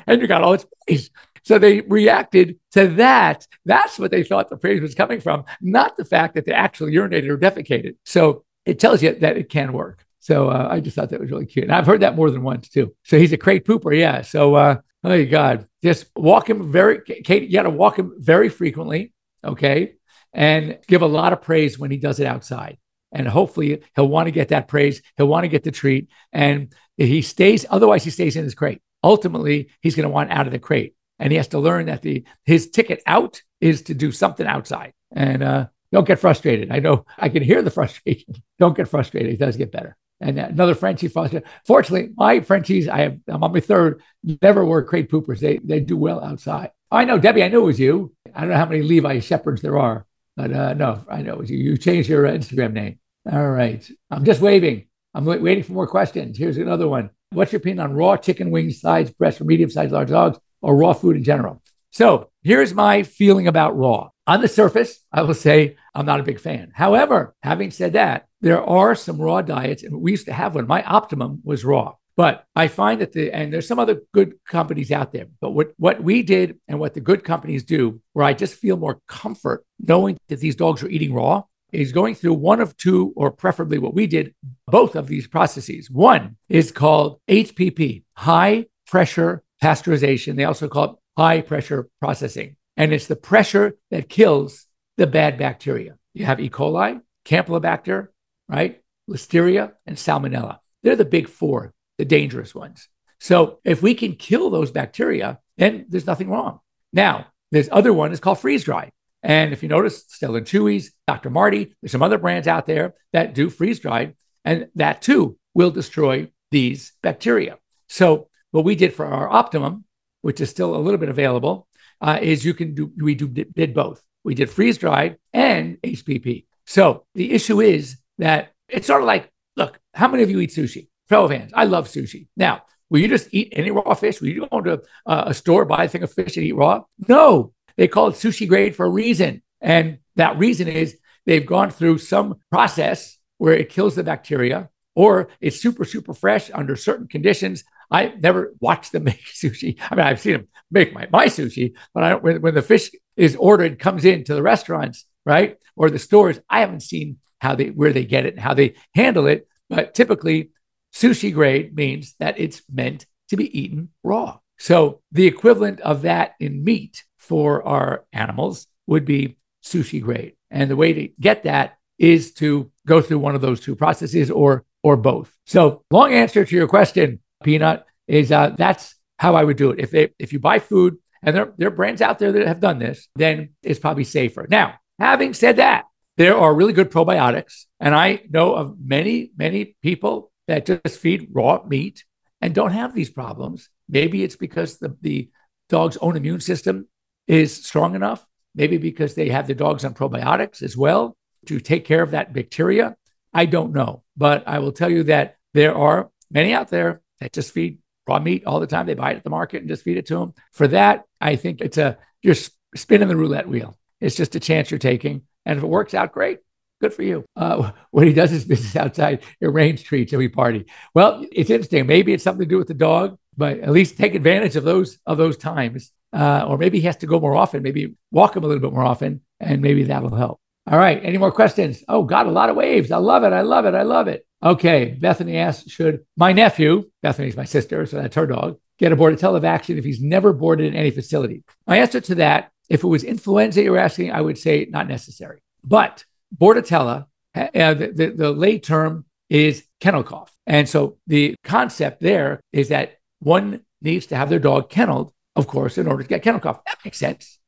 and 0.07 0.21
you 0.21 0.27
got 0.27 0.43
all 0.43 0.53
this 0.53 0.67
praise. 0.87 1.11
So 1.43 1.59
they 1.59 1.81
reacted 1.81 2.59
to 2.73 2.87
that. 2.89 3.47
That's 3.65 3.99
what 3.99 4.11
they 4.11 4.23
thought 4.23 4.51
the 4.51 4.57
praise 4.57 4.81
was 4.81 4.95
coming 4.95 5.21
from, 5.21 5.45
not 5.61 5.97
the 5.97 6.05
fact 6.05 6.35
that 6.35 6.45
they 6.45 6.53
actually 6.53 6.93
urinated 6.93 7.31
or 7.31 7.39
defecated. 7.39 7.97
So 8.05 8.45
it 8.67 8.79
tells 8.79 9.03
you 9.03 9.15
that 9.15 9.39
it 9.39 9.49
can 9.49 9.73
work. 9.73 10.05
So 10.21 10.51
uh, 10.51 10.69
I 10.71 10.81
just 10.81 10.95
thought 10.95 11.09
that 11.11 11.21
was 11.21 11.31
really 11.31 11.47
cute. 11.47 11.65
And 11.65 11.73
I've 11.73 11.87
heard 11.87 12.03
that 12.03 12.15
more 12.15 12.31
than 12.31 12.43
once 12.43 12.69
too. 12.69 12.95
So 13.05 13.19
he's 13.19 13.33
a 13.33 13.39
crate 13.39 13.67
pooper. 13.67 13.97
Yeah. 13.99 14.21
So, 14.21 14.55
uh, 14.55 14.77
oh 15.03 15.27
God, 15.27 15.67
just 15.83 16.07
walk 16.15 16.49
him 16.49 16.71
very, 16.71 17.01
Kate, 17.25 17.45
you 17.45 17.53
got 17.53 17.63
to 17.63 17.71
walk 17.71 17.99
him 17.99 18.15
very 18.19 18.51
frequently. 18.51 19.13
Okay. 19.43 19.95
And 20.33 20.79
give 20.87 21.03
a 21.03 21.07
lot 21.07 21.33
of 21.33 21.43
praise 21.43 21.79
when 21.79 21.91
he 21.91 21.97
does 21.97 22.21
it 22.21 22.27
outside. 22.27 22.77
And 23.13 23.27
hopefully 23.27 23.83
he'll 23.97 24.07
want 24.07 24.27
to 24.27 24.31
get 24.31 24.49
that 24.49 24.69
praise. 24.69 25.03
He'll 25.17 25.27
want 25.27 25.45
to 25.45 25.49
get 25.49 25.65
the 25.65 25.73
treat. 25.73 26.09
And 26.33 26.73
he 26.97 27.23
stays, 27.23 27.67
otherwise 27.69 28.05
he 28.05 28.11
stays 28.11 28.37
in 28.37 28.45
his 28.45 28.55
crate. 28.55 28.83
Ultimately, 29.03 29.71
he's 29.81 29.97
going 29.97 30.05
to 30.05 30.13
want 30.13 30.31
out 30.31 30.47
of 30.47 30.53
the 30.53 30.59
crate. 30.59 30.95
And 31.19 31.33
he 31.33 31.39
has 31.39 31.49
to 31.49 31.59
learn 31.59 31.87
that 31.87 32.03
the 32.03 32.25
his 32.45 32.71
ticket 32.71 33.03
out 33.07 33.43
is 33.61 33.83
to 33.83 33.95
do 33.95 34.13
something 34.13 34.47
outside. 34.47 34.93
And 35.11 35.43
uh, 35.43 35.67
don't 35.91 36.07
get 36.07 36.21
frustrated. 36.21 36.71
I 36.71 36.79
know 36.79 37.07
I 37.19 37.31
can 37.31 37.43
hear 37.43 37.63
the 37.63 37.71
frustration. 37.71 38.35
don't 38.59 38.77
get 38.77 38.89
frustrated. 38.89 39.33
It 39.33 39.39
does 39.39 39.57
get 39.57 39.73
better 39.73 39.97
and 40.21 40.39
another 40.39 40.75
Frenchie 40.75 41.09
foster. 41.09 41.43
Fortunately, 41.67 42.11
my 42.17 42.41
Frenchies, 42.41 42.89
I 42.89 43.01
have, 43.01 43.19
I'm 43.29 43.43
on 43.43 43.53
my 43.53 43.61
third, 43.61 44.03
never 44.43 44.65
were 44.65 44.83
crate 44.83 45.11
poopers. 45.11 45.41
They 45.41 45.59
they 45.59 45.81
do 45.81 45.97
well 45.97 46.23
outside. 46.23 46.71
Oh, 46.91 46.97
I 46.97 47.05
know, 47.05 47.19
Debbie. 47.19 47.43
I 47.43 47.49
knew 47.49 47.63
it 47.63 47.67
was 47.67 47.81
you. 47.81 48.15
I 48.35 48.41
don't 48.41 48.51
know 48.51 48.57
how 48.57 48.67
many 48.67 48.83
Levi 48.83 49.21
shepherds 49.21 49.63
there 49.63 49.79
are, 49.79 50.07
but 50.37 50.53
uh, 50.53 50.75
no, 50.75 51.05
I 51.11 51.23
know 51.23 51.35
it 51.35 51.39
was 51.39 51.51
you. 51.51 51.59
You 51.59 51.77
changed 51.77 52.09
your 52.09 52.25
Instagram 52.25 52.73
name. 52.73 52.99
All 53.31 53.51
right, 53.51 53.89
I'm 54.11 54.25
just 54.25 54.41
waving. 54.41 54.87
I'm 55.15 55.25
waiting 55.25 55.65
for 55.65 55.73
more 55.73 55.87
questions. 55.87 56.39
Here's 56.39 56.57
another 56.57 56.89
one. 56.89 57.11
What's 57.33 57.53
your 57.53 57.61
opinion 57.61 57.81
on 57.81 57.95
raw 57.95 58.17
chicken 58.17 58.51
wings, 58.51 58.81
sides, 58.81 59.11
breast 59.11 59.39
for 59.39 59.45
medium-sized 59.45 59.93
large 59.93 60.09
dogs, 60.09 60.39
or 60.63 60.77
raw 60.77 60.93
food 60.93 61.17
in 61.17 61.25
general? 61.25 61.63
So 61.91 62.31
here's 62.43 62.73
my 62.75 63.03
feeling 63.03 63.49
about 63.49 63.77
raw. 63.77 64.11
On 64.31 64.41
the 64.41 64.47
surface, 64.47 65.01
I 65.11 65.23
will 65.23 65.35
say 65.35 65.77
I'm 65.93 66.07
not 66.07 66.21
a 66.21 66.23
big 66.23 66.39
fan. 66.39 66.71
However, 66.73 67.35
having 67.43 67.73
said 67.73 67.95
that, 67.95 68.29
there 68.41 68.63
are 68.63 68.95
some 68.95 69.21
raw 69.21 69.43
diets, 69.43 69.83
and 69.83 70.01
we 70.01 70.13
used 70.13 70.27
to 70.27 70.33
have 70.33 70.55
one. 70.55 70.69
My 70.69 70.85
optimum 70.85 71.41
was 71.43 71.65
raw. 71.65 71.95
But 72.17 72.45
I 72.55 72.69
find 72.69 73.01
that 73.01 73.11
the, 73.11 73.33
and 73.33 73.53
there's 73.53 73.67
some 73.67 73.81
other 73.81 74.03
good 74.15 74.35
companies 74.47 74.93
out 74.93 75.11
there, 75.11 75.27
but 75.41 75.51
what, 75.51 75.73
what 75.79 76.01
we 76.01 76.23
did 76.23 76.61
and 76.69 76.79
what 76.79 76.95
the 76.95 77.01
good 77.01 77.25
companies 77.25 77.65
do, 77.65 78.01
where 78.13 78.25
I 78.25 78.33
just 78.33 78.55
feel 78.55 78.77
more 78.77 79.01
comfort 79.09 79.65
knowing 79.81 80.17
that 80.29 80.39
these 80.39 80.55
dogs 80.55 80.85
are 80.85 80.89
eating 80.89 81.13
raw, 81.13 81.43
is 81.73 81.91
going 81.91 82.15
through 82.15 82.35
one 82.35 82.61
of 82.61 82.77
two, 82.77 83.13
or 83.17 83.33
preferably 83.33 83.79
what 83.79 83.95
we 83.95 84.07
did, 84.07 84.33
both 84.69 84.95
of 84.95 85.09
these 85.09 85.27
processes. 85.27 85.91
One 85.91 86.37
is 86.49 86.71
called 86.71 87.21
HPP, 87.29 88.05
high 88.13 88.67
pressure 88.87 89.43
pasteurization. 89.61 90.37
They 90.37 90.45
also 90.45 90.69
call 90.69 90.85
it 90.85 90.97
high 91.17 91.41
pressure 91.41 91.89
processing. 92.01 92.55
And 92.77 92.93
it's 92.93 93.07
the 93.07 93.17
pressure 93.17 93.77
that 93.91 94.09
kills 94.09 94.67
the 94.97 95.07
bad 95.07 95.39
bacteria. 95.39 95.97
You 96.15 96.25
have 96.25 96.41
E. 96.41 96.51
coli, 96.51 97.01
Campylobacter, 97.25 98.09
right? 98.49 98.81
Listeria 99.09 99.73
and 99.87 99.97
Salmonella. 99.97 100.59
They're 100.83 100.97
the 100.97 101.05
big 101.05 101.29
four, 101.29 101.75
the 101.99 102.05
dangerous 102.05 102.55
ones. 102.55 102.89
So 103.19 103.59
if 103.65 103.83
we 103.83 103.95
can 103.95 104.15
kill 104.17 104.51
those 104.51 104.71
bacteria, 104.71 105.39
then 105.59 105.87
there's 105.89 106.07
nothing 106.07 106.31
wrong. 106.31 106.61
Now, 106.93 107.27
this 107.51 107.69
other 107.71 107.93
one 107.93 108.13
is 108.13 108.21
called 108.21 108.39
freeze 108.39 108.65
dry. 108.65 108.91
And 109.23 109.53
if 109.53 109.63
you 109.63 109.69
notice, 109.69 110.05
Stella 110.09 110.39
and 110.39 110.47
Chewy's, 110.47 110.93
Dr. 111.07 111.29
Marty, 111.29 111.75
there's 111.83 111.93
some 111.93 112.03
other 112.03 112.19
brands 112.19 112.49
out 112.49 112.67
there 112.67 112.95
that 113.13 113.35
do 113.35 113.51
freeze 113.51 113.81
dried, 113.81 114.15
and 114.45 114.69
that 114.77 115.03
too 115.03 115.37
will 115.55 115.71
destroy 115.71 116.31
these 116.51 116.93
bacteria. 117.03 117.59
So 117.89 118.29
what 118.51 118.65
we 118.65 118.75
did 118.75 118.95
for 118.95 119.05
our 119.05 119.29
Optimum, 119.29 119.85
which 120.23 120.41
is 120.41 120.49
still 120.49 120.75
a 120.75 120.79
little 120.79 120.99
bit 120.99 121.11
available, 121.11 121.69
uh, 122.01 122.19
is 122.21 122.45
you 122.45 122.55
can 122.55 122.75
do 122.75 122.93
we 122.97 123.15
do 123.15 123.29
did 123.29 123.75
both. 123.75 124.03
We 124.25 124.35
did 124.35 124.51
freeze 124.51 124.79
dried 124.79 125.17
and 125.33 125.79
HPP. 125.83 126.47
So 126.67 127.05
the 127.15 127.33
issue 127.33 127.61
is 127.61 127.97
that 128.19 128.53
it's 128.69 128.87
sort 128.87 129.01
of 129.01 129.07
like, 129.07 129.31
look, 129.57 129.79
how 129.95 130.09
many 130.09 130.23
of 130.23 130.31
you 130.31 130.41
eat 130.41 130.51
sushi? 130.51 130.89
Of 131.11 131.33
hands. 131.33 131.51
I 131.57 131.65
love 131.65 131.89
sushi. 131.89 132.29
Now, 132.37 132.63
will 132.89 133.01
you 133.01 133.09
just 133.09 133.29
eat 133.33 133.53
any 133.57 133.73
raw 133.73 133.95
fish? 133.95 134.21
Will 134.21 134.29
you 134.29 134.47
go 134.49 134.59
into 134.59 134.81
a, 135.07 135.25
a 135.27 135.35
store, 135.35 135.65
buy 135.65 135.85
a 135.85 135.89
thing 135.89 136.05
of 136.05 136.13
fish 136.13 136.37
and 136.37 136.47
eat 136.47 136.55
raw? 136.55 136.85
No, 137.09 137.53
they 137.77 137.89
call 137.89 138.09
it 138.09 138.15
sushi 138.15 138.47
grade 138.47 138.77
for 138.77 138.87
a 138.87 138.91
reason. 138.91 139.43
And 139.61 139.99
that 140.15 140.39
reason 140.39 140.69
is 140.69 140.97
they've 141.27 141.45
gone 141.45 141.71
through 141.71 141.99
some 141.99 142.37
process 142.49 143.19
where 143.39 143.55
it 143.55 143.71
kills 143.71 143.97
the 143.97 144.05
bacteria 144.05 144.71
or 144.95 145.31
it's 145.41 145.61
super, 145.61 145.85
super 145.85 146.15
fresh 146.15 146.49
under 146.55 146.77
certain 146.77 147.09
conditions. 147.09 147.65
I 147.91 148.15
never 148.19 148.55
watched 148.61 148.93
them 148.93 149.05
make 149.11 149.25
sushi. 149.25 149.79
I 149.91 149.95
mean, 149.95 150.07
I've 150.07 150.21
seen 150.21 150.33
them 150.35 150.49
make 150.71 150.93
my, 150.93 151.09
my 151.11 151.27
sushi, 151.27 151.75
but 151.95 152.05
I 152.05 152.11
don't, 152.11 152.23
when, 152.23 152.41
when 152.41 152.55
the 152.55 152.63
fish 152.63 152.91
is 153.17 153.37
ordered, 153.37 153.79
comes 153.79 154.05
into 154.05 154.35
the 154.35 154.43
restaurants, 154.43 155.05
right? 155.27 155.57
Or 155.77 155.91
the 155.91 155.99
stores, 155.99 156.41
I 156.49 156.61
haven't 156.61 156.83
seen 156.83 157.19
how 157.41 157.55
they, 157.55 157.69
where 157.69 157.93
they 157.93 158.05
get 158.05 158.27
it 158.27 158.35
and 158.35 158.43
how 158.43 158.55
they 158.55 158.75
handle 158.95 159.27
it. 159.27 159.49
But 159.69 159.95
typically, 159.95 160.51
sushi 160.95 161.33
grade 161.33 161.75
means 161.75 162.15
that 162.19 162.39
it's 162.39 162.63
meant 162.73 163.07
to 163.29 163.37
be 163.37 163.59
eaten 163.59 163.91
raw. 164.03 164.39
So 164.59 165.01
the 165.13 165.27
equivalent 165.27 165.81
of 165.81 166.03
that 166.03 166.35
in 166.39 166.65
meat 166.65 167.05
for 167.19 167.67
our 167.67 168.05
animals 168.13 168.67
would 168.87 169.05
be 169.05 169.39
sushi 169.65 170.03
grade. 170.03 170.35
And 170.51 170.71
the 170.71 170.77
way 170.77 170.93
to 170.93 171.09
get 171.21 171.45
that 171.45 171.79
is 171.99 172.33
to 172.35 172.71
go 172.87 173.01
through 173.01 173.21
one 173.21 173.35
of 173.35 173.41
those 173.41 173.61
two 173.61 173.77
processes 173.77 174.31
or 174.31 174.65
or 174.83 174.97
both. 174.97 175.31
So 175.47 175.85
long 175.91 176.13
answer 176.13 176.45
to 176.45 176.57
your 176.57 176.67
question, 176.67 177.21
Peanut, 177.43 177.87
is 178.07 178.33
uh, 178.33 178.51
that's 178.57 178.95
how 179.19 179.35
I 179.35 179.45
would 179.45 179.57
do 179.57 179.71
it. 179.71 179.81
If 179.81 179.91
they 179.91 180.11
if 180.19 180.33
you 180.33 180.41
buy 180.41 180.59
food 180.59 180.97
and 181.23 181.37
there, 181.37 181.53
there 181.57 181.69
are 181.69 181.73
brands 181.73 182.03
out 182.03 182.19
there 182.19 182.33
that 182.33 182.47
have 182.47 182.61
done 182.61 182.79
this, 182.79 183.09
then 183.17 183.51
it's 183.63 183.79
probably 183.79 184.05
safer. 184.05 184.47
Now, 184.49 184.75
having 184.99 185.35
said 185.35 185.57
that, 185.57 185.85
there 186.17 186.37
are 186.37 186.55
really 186.55 186.73
good 186.73 186.91
probiotics. 186.91 187.65
And 187.79 187.95
I 187.95 188.23
know 188.29 188.55
of 188.55 188.77
many, 188.79 189.31
many 189.37 189.77
people 189.83 190.33
that 190.49 190.67
just 190.67 190.99
feed 190.99 191.29
raw 191.33 191.63
meat 191.67 192.05
and 192.41 192.55
don't 192.55 192.73
have 192.73 192.95
these 192.95 193.11
problems. 193.11 193.69
Maybe 193.89 194.23
it's 194.23 194.37
because 194.37 194.79
the, 194.79 194.97
the 195.01 195.31
dog's 195.69 195.97
own 195.99 196.17
immune 196.17 196.41
system 196.41 196.89
is 197.27 197.65
strong 197.65 197.95
enough. 197.95 198.27
Maybe 198.55 198.79
because 198.79 199.15
they 199.15 199.29
have 199.29 199.47
the 199.47 199.55
dogs 199.55 199.85
on 199.85 199.95
probiotics 199.95 200.63
as 200.63 200.77
well 200.77 201.17
to 201.47 201.61
take 201.61 201.85
care 201.85 202.03
of 202.03 202.11
that 202.11 202.33
bacteria. 202.33 202.97
I 203.33 203.47
don't 203.47 203.73
know. 203.73 204.03
But 204.17 204.47
I 204.47 204.59
will 204.59 204.73
tell 204.73 204.91
you 204.91 205.05
that 205.05 205.37
there 205.55 205.75
are 205.75 206.11
many 206.31 206.53
out 206.53 206.69
there 206.69 207.01
that 207.21 207.33
just 207.33 207.53
feed 207.53 207.79
raw 208.07 208.19
meat 208.19 208.45
all 208.45 208.61
the 208.61 208.67
time. 208.67 208.87
They 208.87 208.95
buy 208.95 209.13
it 209.13 209.19
at 209.19 209.25
the 209.25 209.31
market 209.31 209.61
and 209.61 209.69
just 209.69 209.85
feed 209.85 209.97
it 209.97 210.07
to 210.07 210.19
them. 210.19 210.35
For 210.53 210.69
that, 210.69 211.05
I 211.21 211.37
think 211.37 211.61
it's 211.61 211.79
a 211.79 211.99
you're 212.23 212.35
spinning 212.75 213.09
the 213.09 213.17
roulette 213.17 213.49
wheel. 213.49 213.79
It's 214.01 214.17
just 214.17 214.35
a 214.35 214.41
chance 214.41 214.71
you're 214.71 214.79
taking, 214.79 215.23
and 215.45 215.59
if 215.59 215.65
it 215.65 215.69
works 215.69 215.95
out, 215.95 216.13
great. 216.13 216.39
Good 216.81 216.95
for 216.95 217.03
you. 217.03 217.25
Uh, 217.37 217.73
when 217.91 218.07
he 218.07 218.15
does 218.15 218.31
his 218.31 218.45
business 218.45 218.77
outside, 218.77 219.23
it 219.41 219.53
rains 219.53 219.83
treats 219.83 220.13
every 220.13 220.31
party. 220.31 220.67
Well, 220.95 221.25
it's 221.31 221.51
interesting. 221.51 221.87
Maybe 221.87 222.13
it's 222.13 222.25
something 222.25 222.47
to 222.47 222.49
do 222.49 222.59
with 222.59 222.69
the 222.69 222.75
dog, 222.75 223.19
but 223.37 223.61
at 223.61 223.71
least 223.71 223.99
take 223.99 224.15
advantage 224.15 224.57
of 224.57 224.65
those 224.65 224.99
of 225.07 225.19
those 225.19 225.37
times. 225.37 225.93
Uh, 226.13 226.45
or 226.49 226.59
maybe 226.59 226.81
he 226.81 226.87
has 226.87 226.97
to 226.97 227.07
go 227.07 227.21
more 227.21 227.37
often. 227.37 227.63
Maybe 227.63 227.95
walk 228.11 228.35
him 228.35 228.43
a 228.43 228.47
little 228.47 228.63
bit 228.63 228.73
more 228.73 228.85
often, 228.85 229.21
and 229.39 229.63
maybe 229.63 229.85
that'll 229.85 230.15
help. 230.15 230.41
All 230.67 230.79
right. 230.79 231.01
Any 231.03 231.19
more 231.19 231.33
questions? 231.33 231.83
Oh, 231.89 232.05
got 232.05 232.27
a 232.27 232.31
lot 232.31 232.49
of 232.49 232.57
waves. 232.57 232.91
I 232.91 232.99
love 232.99 233.25
it. 233.25 233.33
I 233.33 233.41
love 233.43 233.65
it. 233.65 233.75
I 233.75 233.83
love 233.83 234.09
it. 234.09 234.27
Okay. 234.43 234.97
Bethany 234.99 235.37
asks, 235.37 235.71
should 235.71 236.05
my 236.17 236.33
nephew, 236.33 236.91
Bethany's 237.03 237.37
my 237.37 237.45
sister, 237.45 237.87
so 237.87 237.97
that's 238.01 238.17
her 238.17 238.27
dog, 238.27 238.59
get 238.79 238.93
a 238.93 238.97
Bordetella 238.97 239.41
vaccine 239.41 239.79
if 239.79 239.85
he's 239.85 240.01
never 240.01 240.33
boarded 240.33 240.67
in 240.67 240.75
any 240.75 240.91
facility? 240.91 241.43
My 241.67 241.79
answer 241.79 242.01
to 242.01 242.15
that, 242.17 242.51
if 242.69 242.85
it 242.85 242.89
was 242.89 243.05
influenza 243.05 243.63
you're 243.63 243.77
asking, 243.77 244.13
I 244.13 244.21
would 244.21 244.39
say 244.39 244.67
not 244.71 244.89
necessary. 244.89 245.41
But 245.65 246.05
Bordetella, 246.37 247.07
uh, 247.35 247.49
the, 247.75 247.93
the, 247.95 248.07
the 248.17 248.31
lay 248.31 248.59
term 248.59 249.05
is 249.29 249.65
kennel 249.81 250.03
cough. 250.03 250.33
And 250.47 250.69
so 250.69 250.99
the 251.07 251.37
concept 251.45 252.01
there 252.01 252.41
is 252.53 252.69
that 252.69 252.97
one 253.21 253.61
needs 253.83 254.07
to 254.07 254.17
have 254.17 254.29
their 254.29 254.39
dog 254.39 254.71
kenneled, 254.71 255.13
of 255.37 255.47
course, 255.47 255.79
in 255.79 255.87
order 255.87 256.03
to 256.03 256.09
get 256.09 256.23
kennel 256.23 256.41
cough. 256.41 256.65
That 256.65 256.79
makes 256.85 256.99
sense. 256.99 257.39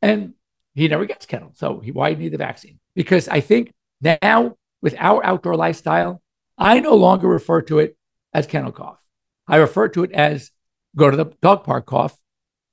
And 0.00 0.34
he 0.74 0.88
never 0.88 1.04
gets 1.04 1.26
kennel. 1.26 1.52
So 1.54 1.80
he, 1.80 1.90
why 1.90 2.14
need 2.14 2.32
the 2.32 2.38
vaccine? 2.38 2.78
Because 2.94 3.28
I 3.28 3.40
think 3.40 3.72
now 4.00 4.56
with 4.80 4.94
our 4.98 5.24
outdoor 5.24 5.56
lifestyle, 5.56 6.21
I 6.62 6.78
no 6.80 6.94
longer 6.94 7.26
refer 7.26 7.62
to 7.62 7.80
it 7.80 7.96
as 8.32 8.46
kennel 8.46 8.72
cough. 8.72 9.00
I 9.48 9.56
refer 9.56 9.88
to 9.88 10.04
it 10.04 10.12
as 10.12 10.50
go 10.96 11.10
to 11.10 11.16
the 11.16 11.32
dog 11.42 11.64
park 11.64 11.86
cough, 11.86 12.16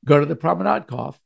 go 0.06 0.20
to 0.20 0.26
the 0.26 0.36
promenade 0.36 0.86
cough, 0.86 1.20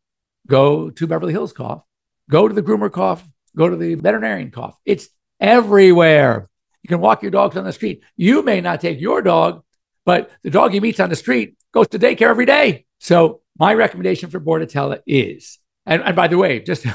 go 0.47 0.89
to 0.89 1.07
Beverly 1.07 1.33
Hills 1.33 1.51
cough, 1.51 1.83
go 2.29 2.47
to 2.47 2.53
the 2.53 2.63
groomer 2.63 2.91
cough, 2.91 3.27
go 3.55 3.69
to 3.69 3.75
the 3.75 3.95
veterinarian 3.95 4.49
cough. 4.49 4.79
It's 4.85 5.09
everywhere. 5.41 6.49
You 6.83 6.87
can 6.87 7.01
walk 7.01 7.21
your 7.21 7.31
dogs 7.31 7.57
on 7.57 7.65
the 7.65 7.73
street. 7.73 8.01
You 8.15 8.43
may 8.43 8.61
not 8.61 8.79
take 8.79 9.01
your 9.01 9.21
dog, 9.21 9.63
but 10.05 10.31
the 10.41 10.49
dog 10.49 10.71
he 10.71 10.79
meets 10.79 11.01
on 11.01 11.09
the 11.09 11.15
street 11.17 11.57
goes 11.73 11.89
to 11.89 11.99
daycare 11.99 12.29
every 12.29 12.45
day. 12.45 12.85
So 12.99 13.41
my 13.59 13.73
recommendation 13.73 14.29
for 14.29 14.39
Bordetella 14.39 15.01
is 15.05 15.59
and, 15.85 16.01
and 16.01 16.15
by 16.15 16.27
the 16.27 16.37
way, 16.37 16.59
just 16.61 16.85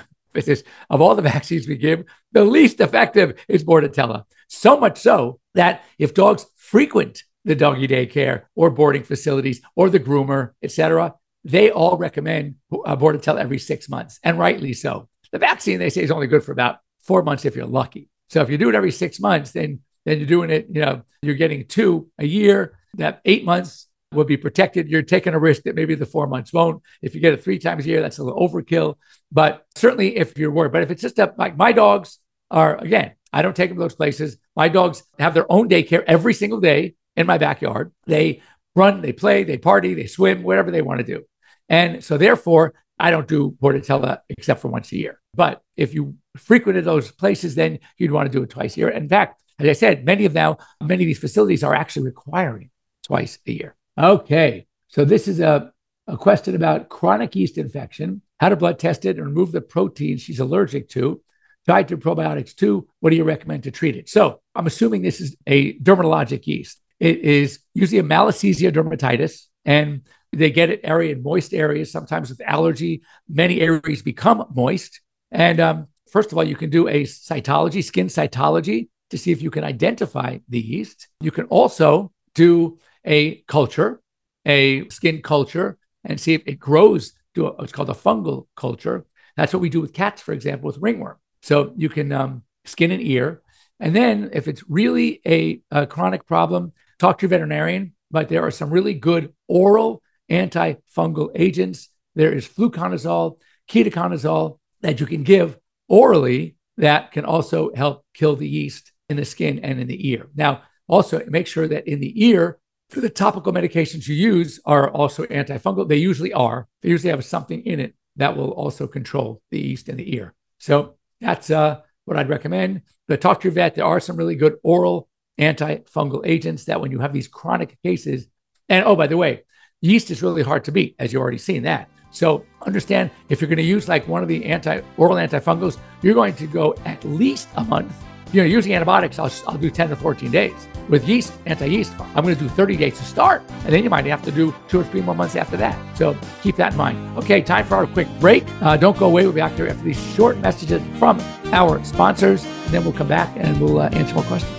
of 0.90 1.00
all 1.00 1.14
the 1.14 1.22
vaccines 1.34 1.66
we 1.66 1.76
give, 1.76 2.04
the 2.32 2.44
least 2.44 2.80
effective 2.80 3.40
is 3.48 3.64
Bordetella. 3.64 4.24
So 4.48 4.78
much 4.78 4.98
so 4.98 5.40
that 5.54 5.84
if 5.98 6.14
dogs 6.14 6.46
frequent 6.56 7.22
the 7.44 7.54
doggy 7.54 7.88
daycare 7.88 8.44
or 8.54 8.70
boarding 8.70 9.02
facilities 9.02 9.60
or 9.74 9.90
the 9.90 10.00
groomer, 10.00 10.52
etc., 10.62 11.14
they 11.44 11.70
all 11.70 11.96
recommend 11.96 12.56
uh, 12.72 12.96
Bordetella 12.96 13.40
every 13.40 13.58
six 13.58 13.88
months, 13.88 14.18
and 14.22 14.38
rightly 14.38 14.72
so. 14.74 15.08
The 15.32 15.38
vaccine 15.38 15.78
they 15.78 15.90
say 15.90 16.02
is 16.02 16.10
only 16.10 16.26
good 16.26 16.44
for 16.44 16.52
about 16.52 16.78
four 17.00 17.22
months 17.22 17.44
if 17.44 17.56
you're 17.56 17.66
lucky. 17.66 18.08
So 18.30 18.42
if 18.42 18.50
you 18.50 18.58
do 18.58 18.68
it 18.68 18.74
every 18.74 18.92
six 18.92 19.20
months, 19.20 19.52
then 19.52 19.80
then 20.04 20.18
you're 20.18 20.26
doing 20.26 20.50
it. 20.50 20.66
You 20.70 20.80
know, 20.82 21.02
you're 21.22 21.34
getting 21.34 21.66
two 21.66 22.08
a 22.18 22.26
year. 22.26 22.78
That 22.94 23.20
eight 23.24 23.44
months 23.44 23.87
will 24.12 24.24
be 24.24 24.36
protected. 24.36 24.88
You're 24.88 25.02
taking 25.02 25.34
a 25.34 25.38
risk 25.38 25.62
that 25.62 25.74
maybe 25.74 25.94
the 25.94 26.06
four 26.06 26.26
months 26.26 26.52
won't. 26.52 26.82
If 27.02 27.14
you 27.14 27.20
get 27.20 27.34
it 27.34 27.44
three 27.44 27.58
times 27.58 27.84
a 27.84 27.88
year, 27.88 28.00
that's 28.00 28.18
a 28.18 28.24
little 28.24 28.48
overkill. 28.48 28.96
But 29.30 29.66
certainly 29.74 30.16
if 30.16 30.38
you're 30.38 30.50
worried, 30.50 30.72
but 30.72 30.82
if 30.82 30.90
it's 30.90 31.02
just 31.02 31.18
a, 31.18 31.34
like 31.36 31.56
my 31.56 31.72
dogs 31.72 32.18
are, 32.50 32.76
again, 32.78 33.12
I 33.32 33.42
don't 33.42 33.54
take 33.54 33.70
them 33.70 33.76
to 33.76 33.82
those 33.82 33.94
places. 33.94 34.38
My 34.56 34.68
dogs 34.68 35.02
have 35.18 35.34
their 35.34 35.50
own 35.52 35.68
daycare 35.68 36.02
every 36.06 36.32
single 36.32 36.60
day 36.60 36.94
in 37.16 37.26
my 37.26 37.38
backyard. 37.38 37.92
They 38.06 38.42
run, 38.74 39.02
they 39.02 39.12
play, 39.12 39.44
they 39.44 39.58
party, 39.58 39.94
they 39.94 40.06
swim, 40.06 40.42
whatever 40.42 40.70
they 40.70 40.82
want 40.82 40.98
to 40.98 41.04
do. 41.04 41.24
And 41.68 42.02
so 42.02 42.16
therefore, 42.16 42.74
I 42.98 43.10
don't 43.10 43.28
do 43.28 43.56
Bordetella 43.62 44.20
except 44.30 44.60
for 44.60 44.68
once 44.68 44.90
a 44.92 44.96
year. 44.96 45.20
But 45.34 45.60
if 45.76 45.94
you 45.94 46.16
frequented 46.36 46.84
those 46.84 47.12
places, 47.12 47.54
then 47.54 47.80
you'd 47.98 48.10
want 48.10 48.30
to 48.30 48.36
do 48.36 48.42
it 48.42 48.50
twice 48.50 48.76
a 48.76 48.80
year. 48.80 48.88
In 48.88 49.08
fact, 49.08 49.40
as 49.58 49.68
I 49.68 49.72
said, 49.72 50.04
many 50.04 50.24
of 50.24 50.32
now, 50.32 50.58
many 50.80 51.04
of 51.04 51.06
these 51.06 51.18
facilities 51.18 51.62
are 51.62 51.74
actually 51.74 52.06
requiring 52.06 52.70
twice 53.04 53.38
a 53.46 53.52
year. 53.52 53.74
Okay. 53.98 54.66
So 54.86 55.04
this 55.04 55.26
is 55.26 55.40
a, 55.40 55.72
a 56.06 56.16
question 56.16 56.54
about 56.54 56.88
chronic 56.88 57.34
yeast 57.34 57.58
infection, 57.58 58.22
how 58.38 58.48
to 58.48 58.56
blood 58.56 58.78
test 58.78 59.04
it 59.04 59.16
and 59.16 59.26
remove 59.26 59.52
the 59.52 59.60
protein 59.60 60.18
she's 60.18 60.40
allergic 60.40 60.88
to. 60.90 61.20
Tried 61.66 61.88
to 61.88 61.98
probiotics 61.98 62.54
too. 62.54 62.88
What 63.00 63.10
do 63.10 63.16
you 63.16 63.24
recommend 63.24 63.64
to 63.64 63.70
treat 63.70 63.96
it? 63.96 64.08
So 64.08 64.40
I'm 64.54 64.66
assuming 64.66 65.02
this 65.02 65.20
is 65.20 65.36
a 65.46 65.74
dermatologic 65.80 66.46
yeast. 66.46 66.80
It 67.00 67.18
is 67.18 67.58
usually 67.74 67.98
a 67.98 68.04
Malassezia 68.04 68.72
dermatitis, 68.72 69.46
and 69.64 70.02
they 70.32 70.50
get 70.50 70.70
it 70.70 70.80
area 70.82 71.12
in 71.12 71.22
moist 71.22 71.52
areas, 71.52 71.92
sometimes 71.92 72.30
with 72.30 72.40
allergy. 72.40 73.02
Many 73.28 73.60
areas 73.60 74.02
become 74.02 74.46
moist. 74.54 75.00
And 75.30 75.60
um, 75.60 75.88
first 76.10 76.32
of 76.32 76.38
all, 76.38 76.44
you 76.44 76.56
can 76.56 76.70
do 76.70 76.88
a 76.88 77.02
cytology, 77.02 77.84
skin 77.84 78.06
cytology, 78.06 78.88
to 79.10 79.18
see 79.18 79.32
if 79.32 79.42
you 79.42 79.50
can 79.50 79.64
identify 79.64 80.38
the 80.48 80.60
yeast. 80.60 81.08
You 81.20 81.30
can 81.30 81.46
also 81.46 82.12
do 82.34 82.78
a 83.08 83.42
culture, 83.48 84.00
a 84.46 84.88
skin 84.88 85.22
culture, 85.22 85.78
and 86.04 86.20
see 86.20 86.34
if 86.34 86.42
it 86.46 86.60
grows 86.60 87.12
to 87.34 87.48
a, 87.48 87.52
what's 87.54 87.72
called 87.72 87.90
a 87.90 87.94
fungal 87.94 88.46
culture. 88.56 89.06
That's 89.36 89.52
what 89.52 89.62
we 89.62 89.70
do 89.70 89.80
with 89.80 89.92
cats, 89.92 90.22
for 90.22 90.32
example, 90.32 90.66
with 90.66 90.78
ringworm. 90.78 91.16
So 91.42 91.72
you 91.76 91.88
can 91.88 92.12
um, 92.12 92.42
skin 92.64 92.90
an 92.90 93.00
ear. 93.00 93.42
And 93.80 93.94
then 93.94 94.30
if 94.32 94.46
it's 94.46 94.62
really 94.68 95.20
a, 95.26 95.60
a 95.70 95.86
chronic 95.86 96.26
problem, 96.26 96.72
talk 96.98 97.18
to 97.18 97.22
your 97.24 97.30
veterinarian. 97.30 97.94
But 98.10 98.28
there 98.28 98.44
are 98.44 98.50
some 98.50 98.70
really 98.70 98.94
good 98.94 99.32
oral 99.48 100.02
antifungal 100.30 101.30
agents. 101.34 101.88
There 102.14 102.32
is 102.32 102.46
fluconazole, 102.46 103.38
ketoconazole 103.70 104.58
that 104.80 105.00
you 105.00 105.06
can 105.06 105.22
give 105.22 105.58
orally 105.88 106.56
that 106.76 107.12
can 107.12 107.24
also 107.24 107.72
help 107.74 108.04
kill 108.14 108.36
the 108.36 108.48
yeast 108.48 108.92
in 109.08 109.16
the 109.16 109.24
skin 109.24 109.60
and 109.60 109.80
in 109.80 109.88
the 109.88 110.10
ear. 110.10 110.28
Now, 110.34 110.62
also 110.86 111.22
make 111.28 111.46
sure 111.46 111.68
that 111.68 111.88
in 111.88 112.00
the 112.00 112.26
ear, 112.26 112.58
the 112.90 113.10
topical 113.10 113.52
medications 113.52 114.08
you 114.08 114.14
use 114.14 114.60
are 114.64 114.90
also 114.90 115.24
antifungal. 115.24 115.88
They 115.88 115.96
usually 115.96 116.32
are. 116.32 116.68
They 116.82 116.88
usually 116.88 117.10
have 117.10 117.24
something 117.24 117.62
in 117.64 117.80
it 117.80 117.94
that 118.16 118.36
will 118.36 118.50
also 118.50 118.86
control 118.86 119.42
the 119.50 119.60
yeast 119.60 119.88
in 119.88 119.96
the 119.96 120.14
ear. 120.14 120.34
So 120.58 120.94
that's 121.20 121.50
uh, 121.50 121.80
what 122.04 122.16
I'd 122.16 122.28
recommend. 122.28 122.82
But 123.06 123.20
talk 123.20 123.40
to 123.40 123.48
your 123.48 123.54
vet. 123.54 123.74
There 123.74 123.84
are 123.84 124.00
some 124.00 124.16
really 124.16 124.36
good 124.36 124.56
oral 124.62 125.08
antifungal 125.38 126.26
agents 126.26 126.64
that 126.64 126.80
when 126.80 126.90
you 126.90 126.98
have 126.98 127.12
these 127.12 127.28
chronic 127.28 127.78
cases, 127.82 128.26
and 128.68 128.84
oh, 128.84 128.96
by 128.96 129.06
the 129.06 129.16
way, 129.16 129.44
yeast 129.80 130.10
is 130.10 130.22
really 130.22 130.42
hard 130.42 130.64
to 130.64 130.72
beat, 130.72 130.96
as 130.98 131.12
you've 131.12 131.22
already 131.22 131.38
seen 131.38 131.62
that. 131.62 131.88
So 132.10 132.44
understand 132.62 133.10
if 133.28 133.40
you're 133.40 133.48
going 133.48 133.58
to 133.58 133.62
use 133.62 133.88
like 133.88 134.08
one 134.08 134.22
of 134.22 134.28
the 134.28 134.44
anti 134.46 134.80
oral 134.96 135.16
antifungals, 135.16 135.78
you're 136.02 136.14
going 136.14 136.34
to 136.36 136.46
go 136.46 136.74
at 136.84 137.04
least 137.04 137.48
a 137.56 137.64
month. 137.64 137.94
You 138.30 138.42
know, 138.42 138.46
using 138.46 138.74
antibiotics, 138.74 139.18
I'll, 139.18 139.32
I'll 139.46 139.56
do 139.56 139.70
10 139.70 139.88
to 139.88 139.96
14 139.96 140.30
days. 140.30 140.68
With 140.90 141.08
yeast, 141.08 141.32
anti-yeast, 141.46 141.92
I'm 141.98 142.24
going 142.24 142.34
to 142.34 142.40
do 142.40 142.48
30 142.48 142.76
days 142.76 142.98
to 142.98 143.04
start, 143.04 143.42
and 143.64 143.72
then 143.72 143.82
you 143.82 143.88
might 143.88 144.04
have 144.04 144.22
to 144.22 144.30
do 144.30 144.54
two 144.68 144.80
or 144.80 144.84
three 144.84 145.00
more 145.00 145.14
months 145.14 145.34
after 145.34 145.56
that. 145.56 145.96
So 145.96 146.16
keep 146.42 146.56
that 146.56 146.72
in 146.72 146.78
mind. 146.78 147.18
Okay, 147.18 147.40
time 147.40 147.66
for 147.66 147.76
our 147.76 147.86
quick 147.86 148.08
break. 148.20 148.44
Uh, 148.60 148.76
don't 148.76 148.98
go 148.98 149.06
away. 149.06 149.24
We'll 149.24 149.32
be 149.32 149.40
back 149.40 149.52
after 149.52 149.72
these 149.74 150.02
short 150.14 150.36
messages 150.38 150.82
from 150.98 151.20
our 151.52 151.82
sponsors, 151.84 152.44
and 152.44 152.68
then 152.68 152.84
we'll 152.84 152.92
come 152.92 153.08
back 153.08 153.34
and 153.36 153.58
we'll 153.60 153.80
uh, 153.80 153.88
answer 153.90 154.14
more 154.14 154.24
questions. 154.24 154.54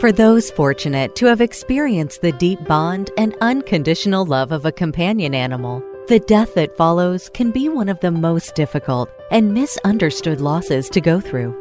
For 0.00 0.12
those 0.12 0.52
fortunate 0.52 1.16
to 1.16 1.26
have 1.26 1.40
experienced 1.40 2.22
the 2.22 2.30
deep 2.30 2.62
bond 2.66 3.10
and 3.18 3.34
unconditional 3.40 4.24
love 4.24 4.52
of 4.52 4.64
a 4.64 4.70
companion 4.70 5.34
animal, 5.34 5.82
the 6.08 6.18
death 6.20 6.54
that 6.54 6.74
follows 6.74 7.28
can 7.34 7.50
be 7.50 7.68
one 7.68 7.88
of 7.88 8.00
the 8.00 8.10
most 8.10 8.54
difficult 8.54 9.10
and 9.30 9.52
misunderstood 9.52 10.40
losses 10.40 10.88
to 10.88 11.02
go 11.02 11.20
through. 11.20 11.54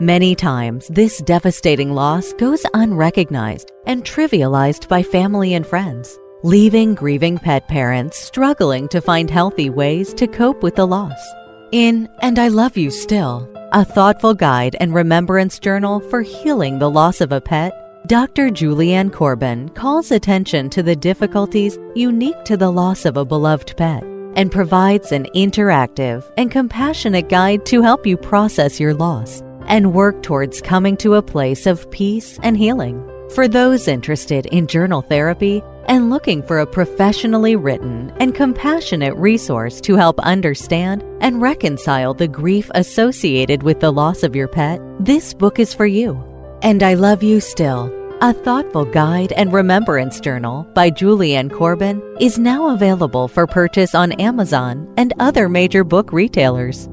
Many 0.00 0.34
times, 0.34 0.88
this 0.88 1.18
devastating 1.18 1.92
loss 1.92 2.32
goes 2.32 2.66
unrecognized 2.74 3.70
and 3.86 4.04
trivialized 4.04 4.88
by 4.88 5.04
family 5.04 5.54
and 5.54 5.64
friends, 5.64 6.18
leaving 6.42 6.96
grieving 6.96 7.38
pet 7.38 7.68
parents 7.68 8.18
struggling 8.18 8.88
to 8.88 9.00
find 9.00 9.30
healthy 9.30 9.70
ways 9.70 10.12
to 10.14 10.26
cope 10.26 10.64
with 10.64 10.74
the 10.74 10.86
loss. 10.86 11.22
In 11.70 12.08
And 12.22 12.40
I 12.40 12.48
Love 12.48 12.76
You 12.76 12.90
Still, 12.90 13.48
a 13.70 13.84
thoughtful 13.84 14.34
guide 14.34 14.76
and 14.80 14.92
remembrance 14.92 15.60
journal 15.60 16.00
for 16.00 16.22
healing 16.22 16.80
the 16.80 16.90
loss 16.90 17.20
of 17.20 17.30
a 17.30 17.40
pet, 17.40 17.72
Dr. 18.08 18.48
Julianne 18.48 19.12
Corbin 19.12 19.68
calls 19.70 20.10
attention 20.10 20.68
to 20.70 20.82
the 20.82 20.96
difficulties 20.96 21.78
unique 21.94 22.42
to 22.44 22.56
the 22.56 22.70
loss 22.70 23.04
of 23.04 23.16
a 23.16 23.24
beloved 23.24 23.76
pet 23.76 24.02
and 24.34 24.50
provides 24.50 25.12
an 25.12 25.26
interactive 25.36 26.28
and 26.36 26.50
compassionate 26.50 27.28
guide 27.28 27.64
to 27.66 27.80
help 27.80 28.04
you 28.04 28.16
process 28.16 28.80
your 28.80 28.92
loss 28.92 29.40
and 29.66 29.94
work 29.94 30.20
towards 30.24 30.60
coming 30.60 30.96
to 30.96 31.14
a 31.14 31.22
place 31.22 31.64
of 31.64 31.88
peace 31.92 32.40
and 32.42 32.56
healing. 32.56 33.00
For 33.36 33.46
those 33.46 33.86
interested 33.86 34.46
in 34.46 34.66
journal 34.66 35.02
therapy 35.02 35.62
and 35.86 36.10
looking 36.10 36.42
for 36.42 36.58
a 36.58 36.66
professionally 36.66 37.54
written 37.54 38.12
and 38.18 38.34
compassionate 38.34 39.14
resource 39.14 39.80
to 39.82 39.94
help 39.94 40.18
understand 40.20 41.04
and 41.20 41.40
reconcile 41.40 42.14
the 42.14 42.28
grief 42.28 42.68
associated 42.74 43.62
with 43.62 43.78
the 43.78 43.92
loss 43.92 44.24
of 44.24 44.34
your 44.34 44.48
pet, 44.48 44.80
this 44.98 45.32
book 45.32 45.60
is 45.60 45.72
for 45.72 45.86
you. 45.86 46.31
And 46.62 46.82
I 46.82 46.94
Love 46.94 47.22
You 47.24 47.40
Still, 47.40 47.90
a 48.20 48.32
thoughtful 48.32 48.84
guide 48.84 49.32
and 49.32 49.52
remembrance 49.52 50.20
journal 50.20 50.62
by 50.74 50.90
Julianne 50.90 51.50
Corbin, 51.52 52.00
is 52.20 52.38
now 52.38 52.68
available 52.68 53.26
for 53.26 53.48
purchase 53.48 53.96
on 53.96 54.12
Amazon 54.12 54.92
and 54.96 55.12
other 55.18 55.48
major 55.48 55.82
book 55.82 56.12
retailers. 56.12 56.88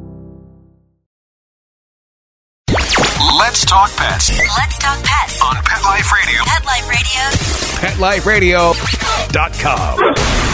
Let's 3.37 3.63
talk 3.65 3.95
pets 3.95 4.29
Let's 4.57 4.77
talk 4.79 5.03
pets 5.03 5.41
on 5.41 5.55
Pet 5.63 5.83
Life 5.83 6.11
Radio. 6.11 6.41
Pet 6.45 6.65
Life 6.65 8.25
Radio. 8.25 8.73
PetLifeRadio.com. 8.73 10.48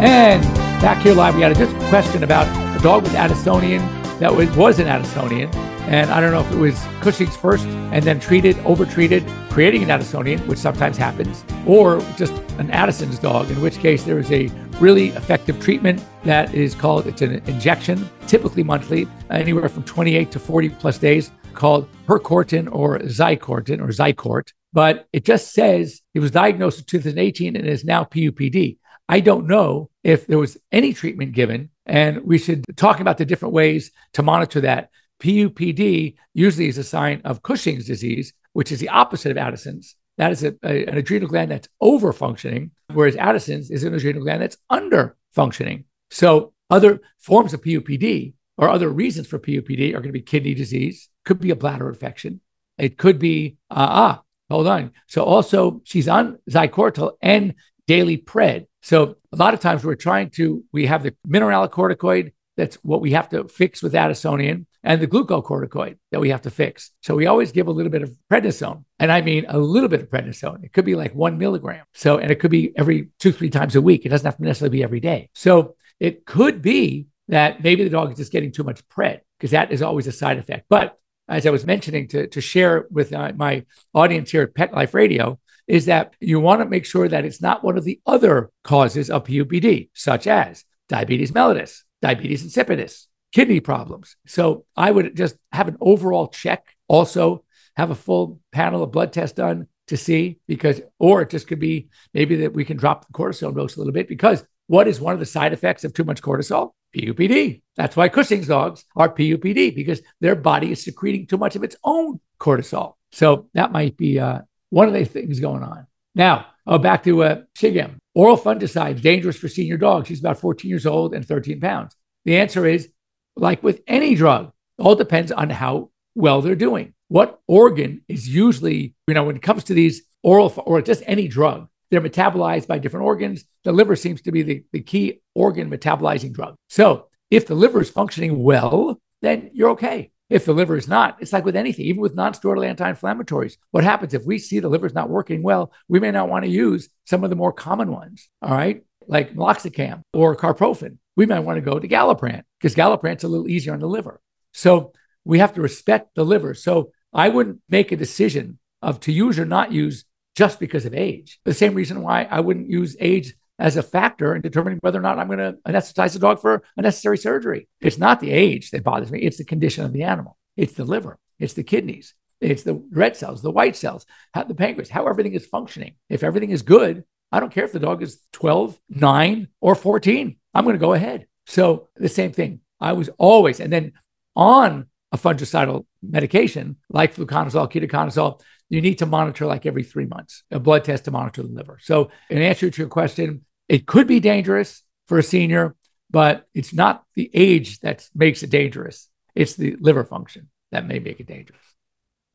And 0.00 0.42
back 0.80 1.02
here 1.02 1.12
live, 1.12 1.34
we 1.34 1.42
had 1.42 1.52
a 1.52 1.54
just 1.54 1.76
question 1.90 2.22
about 2.22 2.46
a 2.74 2.82
dog 2.82 3.02
with 3.02 3.12
Addisonian 3.12 3.80
that 4.18 4.34
was, 4.34 4.48
was 4.56 4.78
an 4.78 4.86
Addisonian. 4.86 5.54
And 5.90 6.10
I 6.10 6.22
don't 6.22 6.32
know 6.32 6.40
if 6.40 6.50
it 6.50 6.56
was 6.56 6.82
Cushing's 7.02 7.36
first 7.36 7.66
and 7.66 8.02
then 8.02 8.18
treated, 8.18 8.56
overtreated, 8.64 9.28
creating 9.50 9.82
an 9.82 9.90
Addisonian, 9.90 10.46
which 10.46 10.58
sometimes 10.58 10.96
happens, 10.96 11.44
or 11.66 12.00
just 12.16 12.32
an 12.58 12.70
Addison's 12.70 13.18
dog, 13.18 13.50
in 13.50 13.60
which 13.60 13.76
case 13.76 14.04
there 14.04 14.18
is 14.18 14.32
a 14.32 14.46
really 14.80 15.08
effective 15.08 15.60
treatment 15.60 16.02
that 16.24 16.54
is 16.54 16.74
called, 16.74 17.06
it's 17.06 17.20
an 17.20 17.42
injection, 17.46 18.08
typically 18.26 18.62
monthly, 18.62 19.06
anywhere 19.28 19.68
from 19.68 19.82
28 19.82 20.30
to 20.30 20.38
40 20.38 20.70
plus 20.70 20.96
days, 20.96 21.30
called 21.52 21.86
Percorten 22.06 22.72
or 22.72 23.00
Zycortin 23.00 23.82
or 23.82 23.88
Zycort. 23.88 24.54
But 24.72 25.08
it 25.12 25.26
just 25.26 25.52
says 25.52 26.00
it 26.14 26.20
was 26.20 26.30
diagnosed 26.30 26.78
in 26.78 26.84
2018 26.86 27.54
and 27.54 27.66
is 27.66 27.84
now 27.84 28.04
PUPD. 28.04 28.78
I 29.10 29.18
don't 29.18 29.48
know 29.48 29.90
if 30.04 30.28
there 30.28 30.38
was 30.38 30.56
any 30.70 30.92
treatment 30.92 31.32
given, 31.32 31.70
and 31.84 32.22
we 32.24 32.38
should 32.38 32.64
talk 32.76 33.00
about 33.00 33.18
the 33.18 33.24
different 33.24 33.54
ways 33.54 33.90
to 34.12 34.22
monitor 34.22 34.60
that. 34.60 34.90
PUPD 35.20 36.14
usually 36.32 36.68
is 36.68 36.78
a 36.78 36.84
sign 36.84 37.20
of 37.24 37.42
Cushing's 37.42 37.86
disease, 37.86 38.32
which 38.52 38.70
is 38.70 38.78
the 38.78 38.88
opposite 38.88 39.32
of 39.32 39.36
Addison's. 39.36 39.96
That 40.16 40.30
is 40.30 40.44
a, 40.44 40.54
a- 40.62 40.86
an 40.86 40.96
adrenal 40.96 41.28
gland 41.28 41.50
that's 41.50 41.68
over 41.80 42.12
functioning, 42.12 42.70
whereas 42.92 43.16
Addison's 43.16 43.70
is 43.70 43.82
an 43.82 43.94
adrenal 43.94 44.22
gland 44.22 44.42
that's 44.42 44.58
under 44.70 45.16
functioning. 45.34 45.84
So, 46.10 46.52
other 46.70 47.00
forms 47.18 47.52
of 47.52 47.62
PUPD 47.62 48.34
or 48.56 48.68
other 48.68 48.88
reasons 48.90 49.26
for 49.26 49.40
PUPD 49.40 49.90
are 49.90 50.00
going 50.00 50.04
to 50.04 50.12
be 50.12 50.22
kidney 50.22 50.54
disease, 50.54 51.08
could 51.24 51.40
be 51.40 51.50
a 51.50 51.56
bladder 51.56 51.88
infection, 51.88 52.40
it 52.78 52.96
could 52.96 53.18
be 53.18 53.56
uh, 53.70 53.88
ah, 53.90 54.22
hold 54.48 54.68
on. 54.68 54.92
So 55.08 55.24
also 55.24 55.80
she's 55.84 56.08
on 56.08 56.38
Zycortal 56.48 57.12
and 57.20 57.54
daily 57.86 58.16
pred. 58.16 58.66
So 58.82 59.16
a 59.32 59.36
lot 59.36 59.54
of 59.54 59.60
times 59.60 59.84
we're 59.84 59.94
trying 59.94 60.30
to, 60.30 60.64
we 60.72 60.86
have 60.86 61.02
the 61.02 61.14
mineralocorticoid, 61.28 62.32
that's 62.56 62.76
what 62.76 63.00
we 63.00 63.12
have 63.12 63.28
to 63.30 63.48
fix 63.48 63.82
with 63.82 63.94
Addisonian, 63.94 64.66
and 64.82 65.00
the 65.00 65.06
glucocorticoid 65.06 65.96
that 66.10 66.20
we 66.20 66.30
have 66.30 66.42
to 66.42 66.50
fix. 66.50 66.90
So 67.02 67.14
we 67.14 67.26
always 67.26 67.52
give 67.52 67.68
a 67.68 67.70
little 67.70 67.92
bit 67.92 68.02
of 68.02 68.14
prednisone. 68.30 68.84
And 68.98 69.12
I 69.12 69.20
mean 69.20 69.44
a 69.48 69.58
little 69.58 69.88
bit 69.88 70.00
of 70.00 70.08
prednisone. 70.08 70.64
It 70.64 70.72
could 70.72 70.84
be 70.84 70.94
like 70.94 71.14
one 71.14 71.38
milligram. 71.38 71.84
So, 71.94 72.18
and 72.18 72.30
it 72.30 72.40
could 72.40 72.50
be 72.50 72.72
every 72.76 73.08
two, 73.18 73.32
three 73.32 73.50
times 73.50 73.76
a 73.76 73.82
week. 73.82 74.04
It 74.04 74.08
doesn't 74.08 74.26
have 74.26 74.36
to 74.36 74.44
necessarily 74.44 74.78
be 74.78 74.82
every 74.82 75.00
day. 75.00 75.30
So 75.34 75.76
it 75.98 76.24
could 76.24 76.62
be 76.62 77.06
that 77.28 77.62
maybe 77.62 77.84
the 77.84 77.90
dog 77.90 78.10
is 78.10 78.18
just 78.18 78.32
getting 78.32 78.52
too 78.52 78.64
much 78.64 78.86
pred 78.88 79.20
because 79.38 79.52
that 79.52 79.70
is 79.70 79.82
always 79.82 80.06
a 80.06 80.12
side 80.12 80.38
effect. 80.38 80.66
But 80.68 80.98
as 81.28 81.46
I 81.46 81.50
was 81.50 81.64
mentioning 81.64 82.08
to, 82.08 82.26
to 82.26 82.40
share 82.40 82.86
with 82.90 83.12
uh, 83.12 83.32
my 83.36 83.64
audience 83.94 84.30
here 84.30 84.42
at 84.42 84.54
Pet 84.54 84.72
Life 84.74 84.94
Radio, 84.94 85.38
is 85.70 85.86
that 85.86 86.14
you 86.18 86.40
want 86.40 86.60
to 86.60 86.68
make 86.68 86.84
sure 86.84 87.06
that 87.06 87.24
it's 87.24 87.40
not 87.40 87.62
one 87.62 87.78
of 87.78 87.84
the 87.84 88.00
other 88.04 88.50
causes 88.64 89.08
of 89.08 89.22
PUPD, 89.22 89.90
such 89.94 90.26
as 90.26 90.64
diabetes 90.88 91.30
mellitus, 91.30 91.82
diabetes 92.02 92.44
insipidus, 92.44 93.06
kidney 93.32 93.60
problems. 93.60 94.16
So 94.26 94.64
I 94.76 94.90
would 94.90 95.16
just 95.16 95.36
have 95.52 95.68
an 95.68 95.76
overall 95.80 96.26
check. 96.26 96.66
Also, 96.88 97.44
have 97.76 97.90
a 97.90 97.94
full 97.94 98.40
panel 98.50 98.82
of 98.82 98.90
blood 98.90 99.12
tests 99.12 99.36
done 99.36 99.68
to 99.86 99.96
see 99.96 100.40
because, 100.48 100.80
or 100.98 101.22
it 101.22 101.30
just 101.30 101.46
could 101.46 101.60
be 101.60 101.88
maybe 102.12 102.34
that 102.36 102.52
we 102.52 102.64
can 102.64 102.76
drop 102.76 103.06
the 103.06 103.12
cortisone 103.12 103.54
dose 103.54 103.76
a 103.76 103.78
little 103.78 103.92
bit 103.92 104.08
because 104.08 104.44
what 104.66 104.88
is 104.88 105.00
one 105.00 105.14
of 105.14 105.20
the 105.20 105.26
side 105.26 105.52
effects 105.52 105.84
of 105.84 105.94
too 105.94 106.04
much 106.04 106.20
cortisol? 106.20 106.72
PUPD. 106.96 107.62
That's 107.76 107.96
why 107.96 108.08
Cushing's 108.08 108.48
dogs 108.48 108.84
are 108.96 109.08
PUPD 109.08 109.72
because 109.76 110.02
their 110.20 110.34
body 110.34 110.72
is 110.72 110.82
secreting 110.82 111.28
too 111.28 111.38
much 111.38 111.54
of 111.54 111.62
its 111.62 111.76
own 111.84 112.18
cortisol. 112.40 112.94
So 113.12 113.48
that 113.54 113.70
might 113.70 113.96
be 113.96 114.18
uh, 114.18 114.40
one 114.70 114.88
of 114.88 114.94
the 114.94 115.04
things 115.04 115.40
going 115.40 115.62
on. 115.62 115.86
Now, 116.14 116.46
oh, 116.66 116.78
back 116.78 117.04
to 117.04 117.22
uh, 117.22 117.42
Shigem. 117.56 117.96
Oral 118.14 118.36
fungicides 118.36 119.00
dangerous 119.00 119.36
for 119.36 119.48
senior 119.48 119.76
dogs. 119.76 120.08
She's 120.08 120.20
about 120.20 120.40
14 120.40 120.68
years 120.68 120.86
old 120.86 121.14
and 121.14 121.26
13 121.26 121.60
pounds. 121.60 121.94
The 122.24 122.38
answer 122.38 122.66
is, 122.66 122.88
like 123.36 123.62
with 123.62 123.82
any 123.86 124.14
drug, 124.14 124.52
all 124.78 124.94
depends 124.94 125.30
on 125.30 125.50
how 125.50 125.90
well 126.14 126.42
they're 126.42 126.56
doing. 126.56 126.94
What 127.08 127.40
organ 127.46 128.02
is 128.08 128.28
usually, 128.28 128.94
you 129.06 129.14
know, 129.14 129.24
when 129.24 129.36
it 129.36 129.42
comes 129.42 129.64
to 129.64 129.74
these 129.74 130.02
oral 130.22 130.52
or 130.66 130.82
just 130.82 131.02
any 131.06 131.28
drug, 131.28 131.68
they're 131.90 132.00
metabolized 132.00 132.66
by 132.66 132.78
different 132.78 133.06
organs. 133.06 133.44
The 133.64 133.72
liver 133.72 133.96
seems 133.96 134.22
to 134.22 134.32
be 134.32 134.42
the, 134.42 134.64
the 134.72 134.80
key 134.80 135.20
organ 135.34 135.70
metabolizing 135.70 136.32
drug. 136.32 136.54
So 136.68 137.06
if 137.30 137.46
the 137.46 137.54
liver 137.54 137.80
is 137.80 137.90
functioning 137.90 138.42
well, 138.42 139.00
then 139.22 139.50
you're 139.52 139.70
okay. 139.70 140.12
If 140.30 140.44
the 140.44 140.52
liver 140.52 140.76
is 140.76 140.88
not, 140.88 141.18
it's 141.20 141.32
like 141.32 141.44
with 141.44 141.56
anything, 141.56 141.86
even 141.86 142.00
with 142.00 142.14
non-steroidal 142.14 142.64
anti-inflammatories. 142.64 143.56
What 143.72 143.84
happens 143.84 144.14
if 144.14 144.24
we 144.24 144.38
see 144.38 144.60
the 144.60 144.68
liver 144.68 144.86
is 144.86 144.94
not 144.94 145.10
working 145.10 145.42
well? 145.42 145.72
We 145.88 145.98
may 145.98 146.12
not 146.12 146.28
want 146.28 146.44
to 146.44 146.50
use 146.50 146.88
some 147.04 147.24
of 147.24 147.30
the 147.30 147.36
more 147.36 147.52
common 147.52 147.90
ones. 147.90 148.28
All 148.40 148.54
right, 148.54 148.84
like 149.08 149.34
meloxicam 149.34 150.02
or 150.14 150.36
carprofen. 150.36 150.98
We 151.16 151.26
might 151.26 151.40
want 151.40 151.56
to 151.56 151.68
go 151.68 151.78
to 151.78 151.88
Galliprant 151.88 152.44
because 152.58 152.76
Galliprant's 152.76 153.24
a 153.24 153.28
little 153.28 153.48
easier 153.48 153.74
on 153.74 153.80
the 153.80 153.88
liver. 153.88 154.20
So 154.54 154.92
we 155.24 155.40
have 155.40 155.54
to 155.54 155.60
respect 155.60 156.14
the 156.14 156.24
liver. 156.24 156.54
So 156.54 156.92
I 157.12 157.28
wouldn't 157.28 157.60
make 157.68 157.90
a 157.92 157.96
decision 157.96 158.58
of 158.80 159.00
to 159.00 159.12
use 159.12 159.38
or 159.38 159.44
not 159.44 159.72
use 159.72 160.04
just 160.36 160.60
because 160.60 160.86
of 160.86 160.94
age. 160.94 161.40
The 161.44 161.52
same 161.52 161.74
reason 161.74 162.02
why 162.02 162.22
I 162.22 162.40
wouldn't 162.40 162.70
use 162.70 162.96
age 163.00 163.34
as 163.60 163.76
a 163.76 163.82
factor 163.82 164.34
in 164.34 164.40
determining 164.40 164.78
whether 164.80 164.98
or 164.98 165.02
not 165.02 165.18
I'm 165.18 165.26
going 165.26 165.38
to 165.38 165.58
anesthetize 165.66 166.16
a 166.16 166.18
dog 166.18 166.40
for 166.40 166.62
a 166.76 166.82
necessary 166.82 167.18
surgery. 167.18 167.68
It's 167.80 167.98
not 167.98 168.18
the 168.18 168.30
age 168.30 168.70
that 168.70 168.82
bothers 168.82 169.12
me, 169.12 169.20
it's 169.20 169.36
the 169.36 169.44
condition 169.44 169.84
of 169.84 169.92
the 169.92 170.02
animal. 170.02 170.38
It's 170.56 170.72
the 170.72 170.84
liver, 170.84 171.18
it's 171.38 171.52
the 171.52 171.62
kidneys, 171.62 172.14
it's 172.40 172.62
the 172.62 172.82
red 172.90 173.16
cells, 173.16 173.42
the 173.42 173.50
white 173.50 173.76
cells, 173.76 174.06
how, 174.32 174.44
the 174.44 174.54
pancreas, 174.54 174.88
how 174.88 175.06
everything 175.06 175.34
is 175.34 175.46
functioning. 175.46 175.94
If 176.08 176.24
everything 176.24 176.50
is 176.50 176.62
good, 176.62 177.04
I 177.30 177.38
don't 177.38 177.52
care 177.52 177.64
if 177.64 177.72
the 177.72 177.78
dog 177.78 178.02
is 178.02 178.20
12, 178.32 178.78
9, 178.88 179.48
or 179.60 179.74
14. 179.74 180.36
I'm 180.54 180.64
going 180.64 180.74
to 180.74 180.80
go 180.80 180.94
ahead. 180.94 181.26
So 181.46 181.88
the 181.96 182.08
same 182.08 182.32
thing. 182.32 182.60
I 182.80 182.94
was 182.94 183.10
always, 183.18 183.60
and 183.60 183.72
then 183.72 183.92
on 184.34 184.86
a 185.12 185.18
fungicidal 185.18 185.84
medication 186.02 186.76
like 186.88 187.14
fluconazole, 187.14 187.70
ketoconazole, 187.70 188.40
you 188.70 188.80
need 188.80 188.98
to 188.98 189.06
monitor 189.06 189.46
like 189.46 189.66
every 189.66 189.82
three 189.82 190.06
months, 190.06 190.44
a 190.50 190.58
blood 190.58 190.84
test 190.84 191.04
to 191.04 191.10
monitor 191.10 191.42
the 191.42 191.48
liver. 191.48 191.78
So, 191.82 192.10
in 192.30 192.40
answer 192.40 192.70
to 192.70 192.82
your 192.82 192.88
question, 192.88 193.44
it 193.70 193.86
could 193.86 194.08
be 194.08 194.18
dangerous 194.18 194.82
for 195.06 195.18
a 195.18 195.22
senior, 195.22 195.76
but 196.10 196.44
it's 196.54 196.74
not 196.74 197.04
the 197.14 197.30
age 197.32 197.78
that 197.80 198.04
makes 198.16 198.42
it 198.42 198.50
dangerous. 198.50 199.08
It's 199.36 199.54
the 199.54 199.76
liver 199.80 200.04
function 200.04 200.48
that 200.72 200.88
may 200.88 200.98
make 200.98 201.20
it 201.20 201.28
dangerous. 201.28 201.62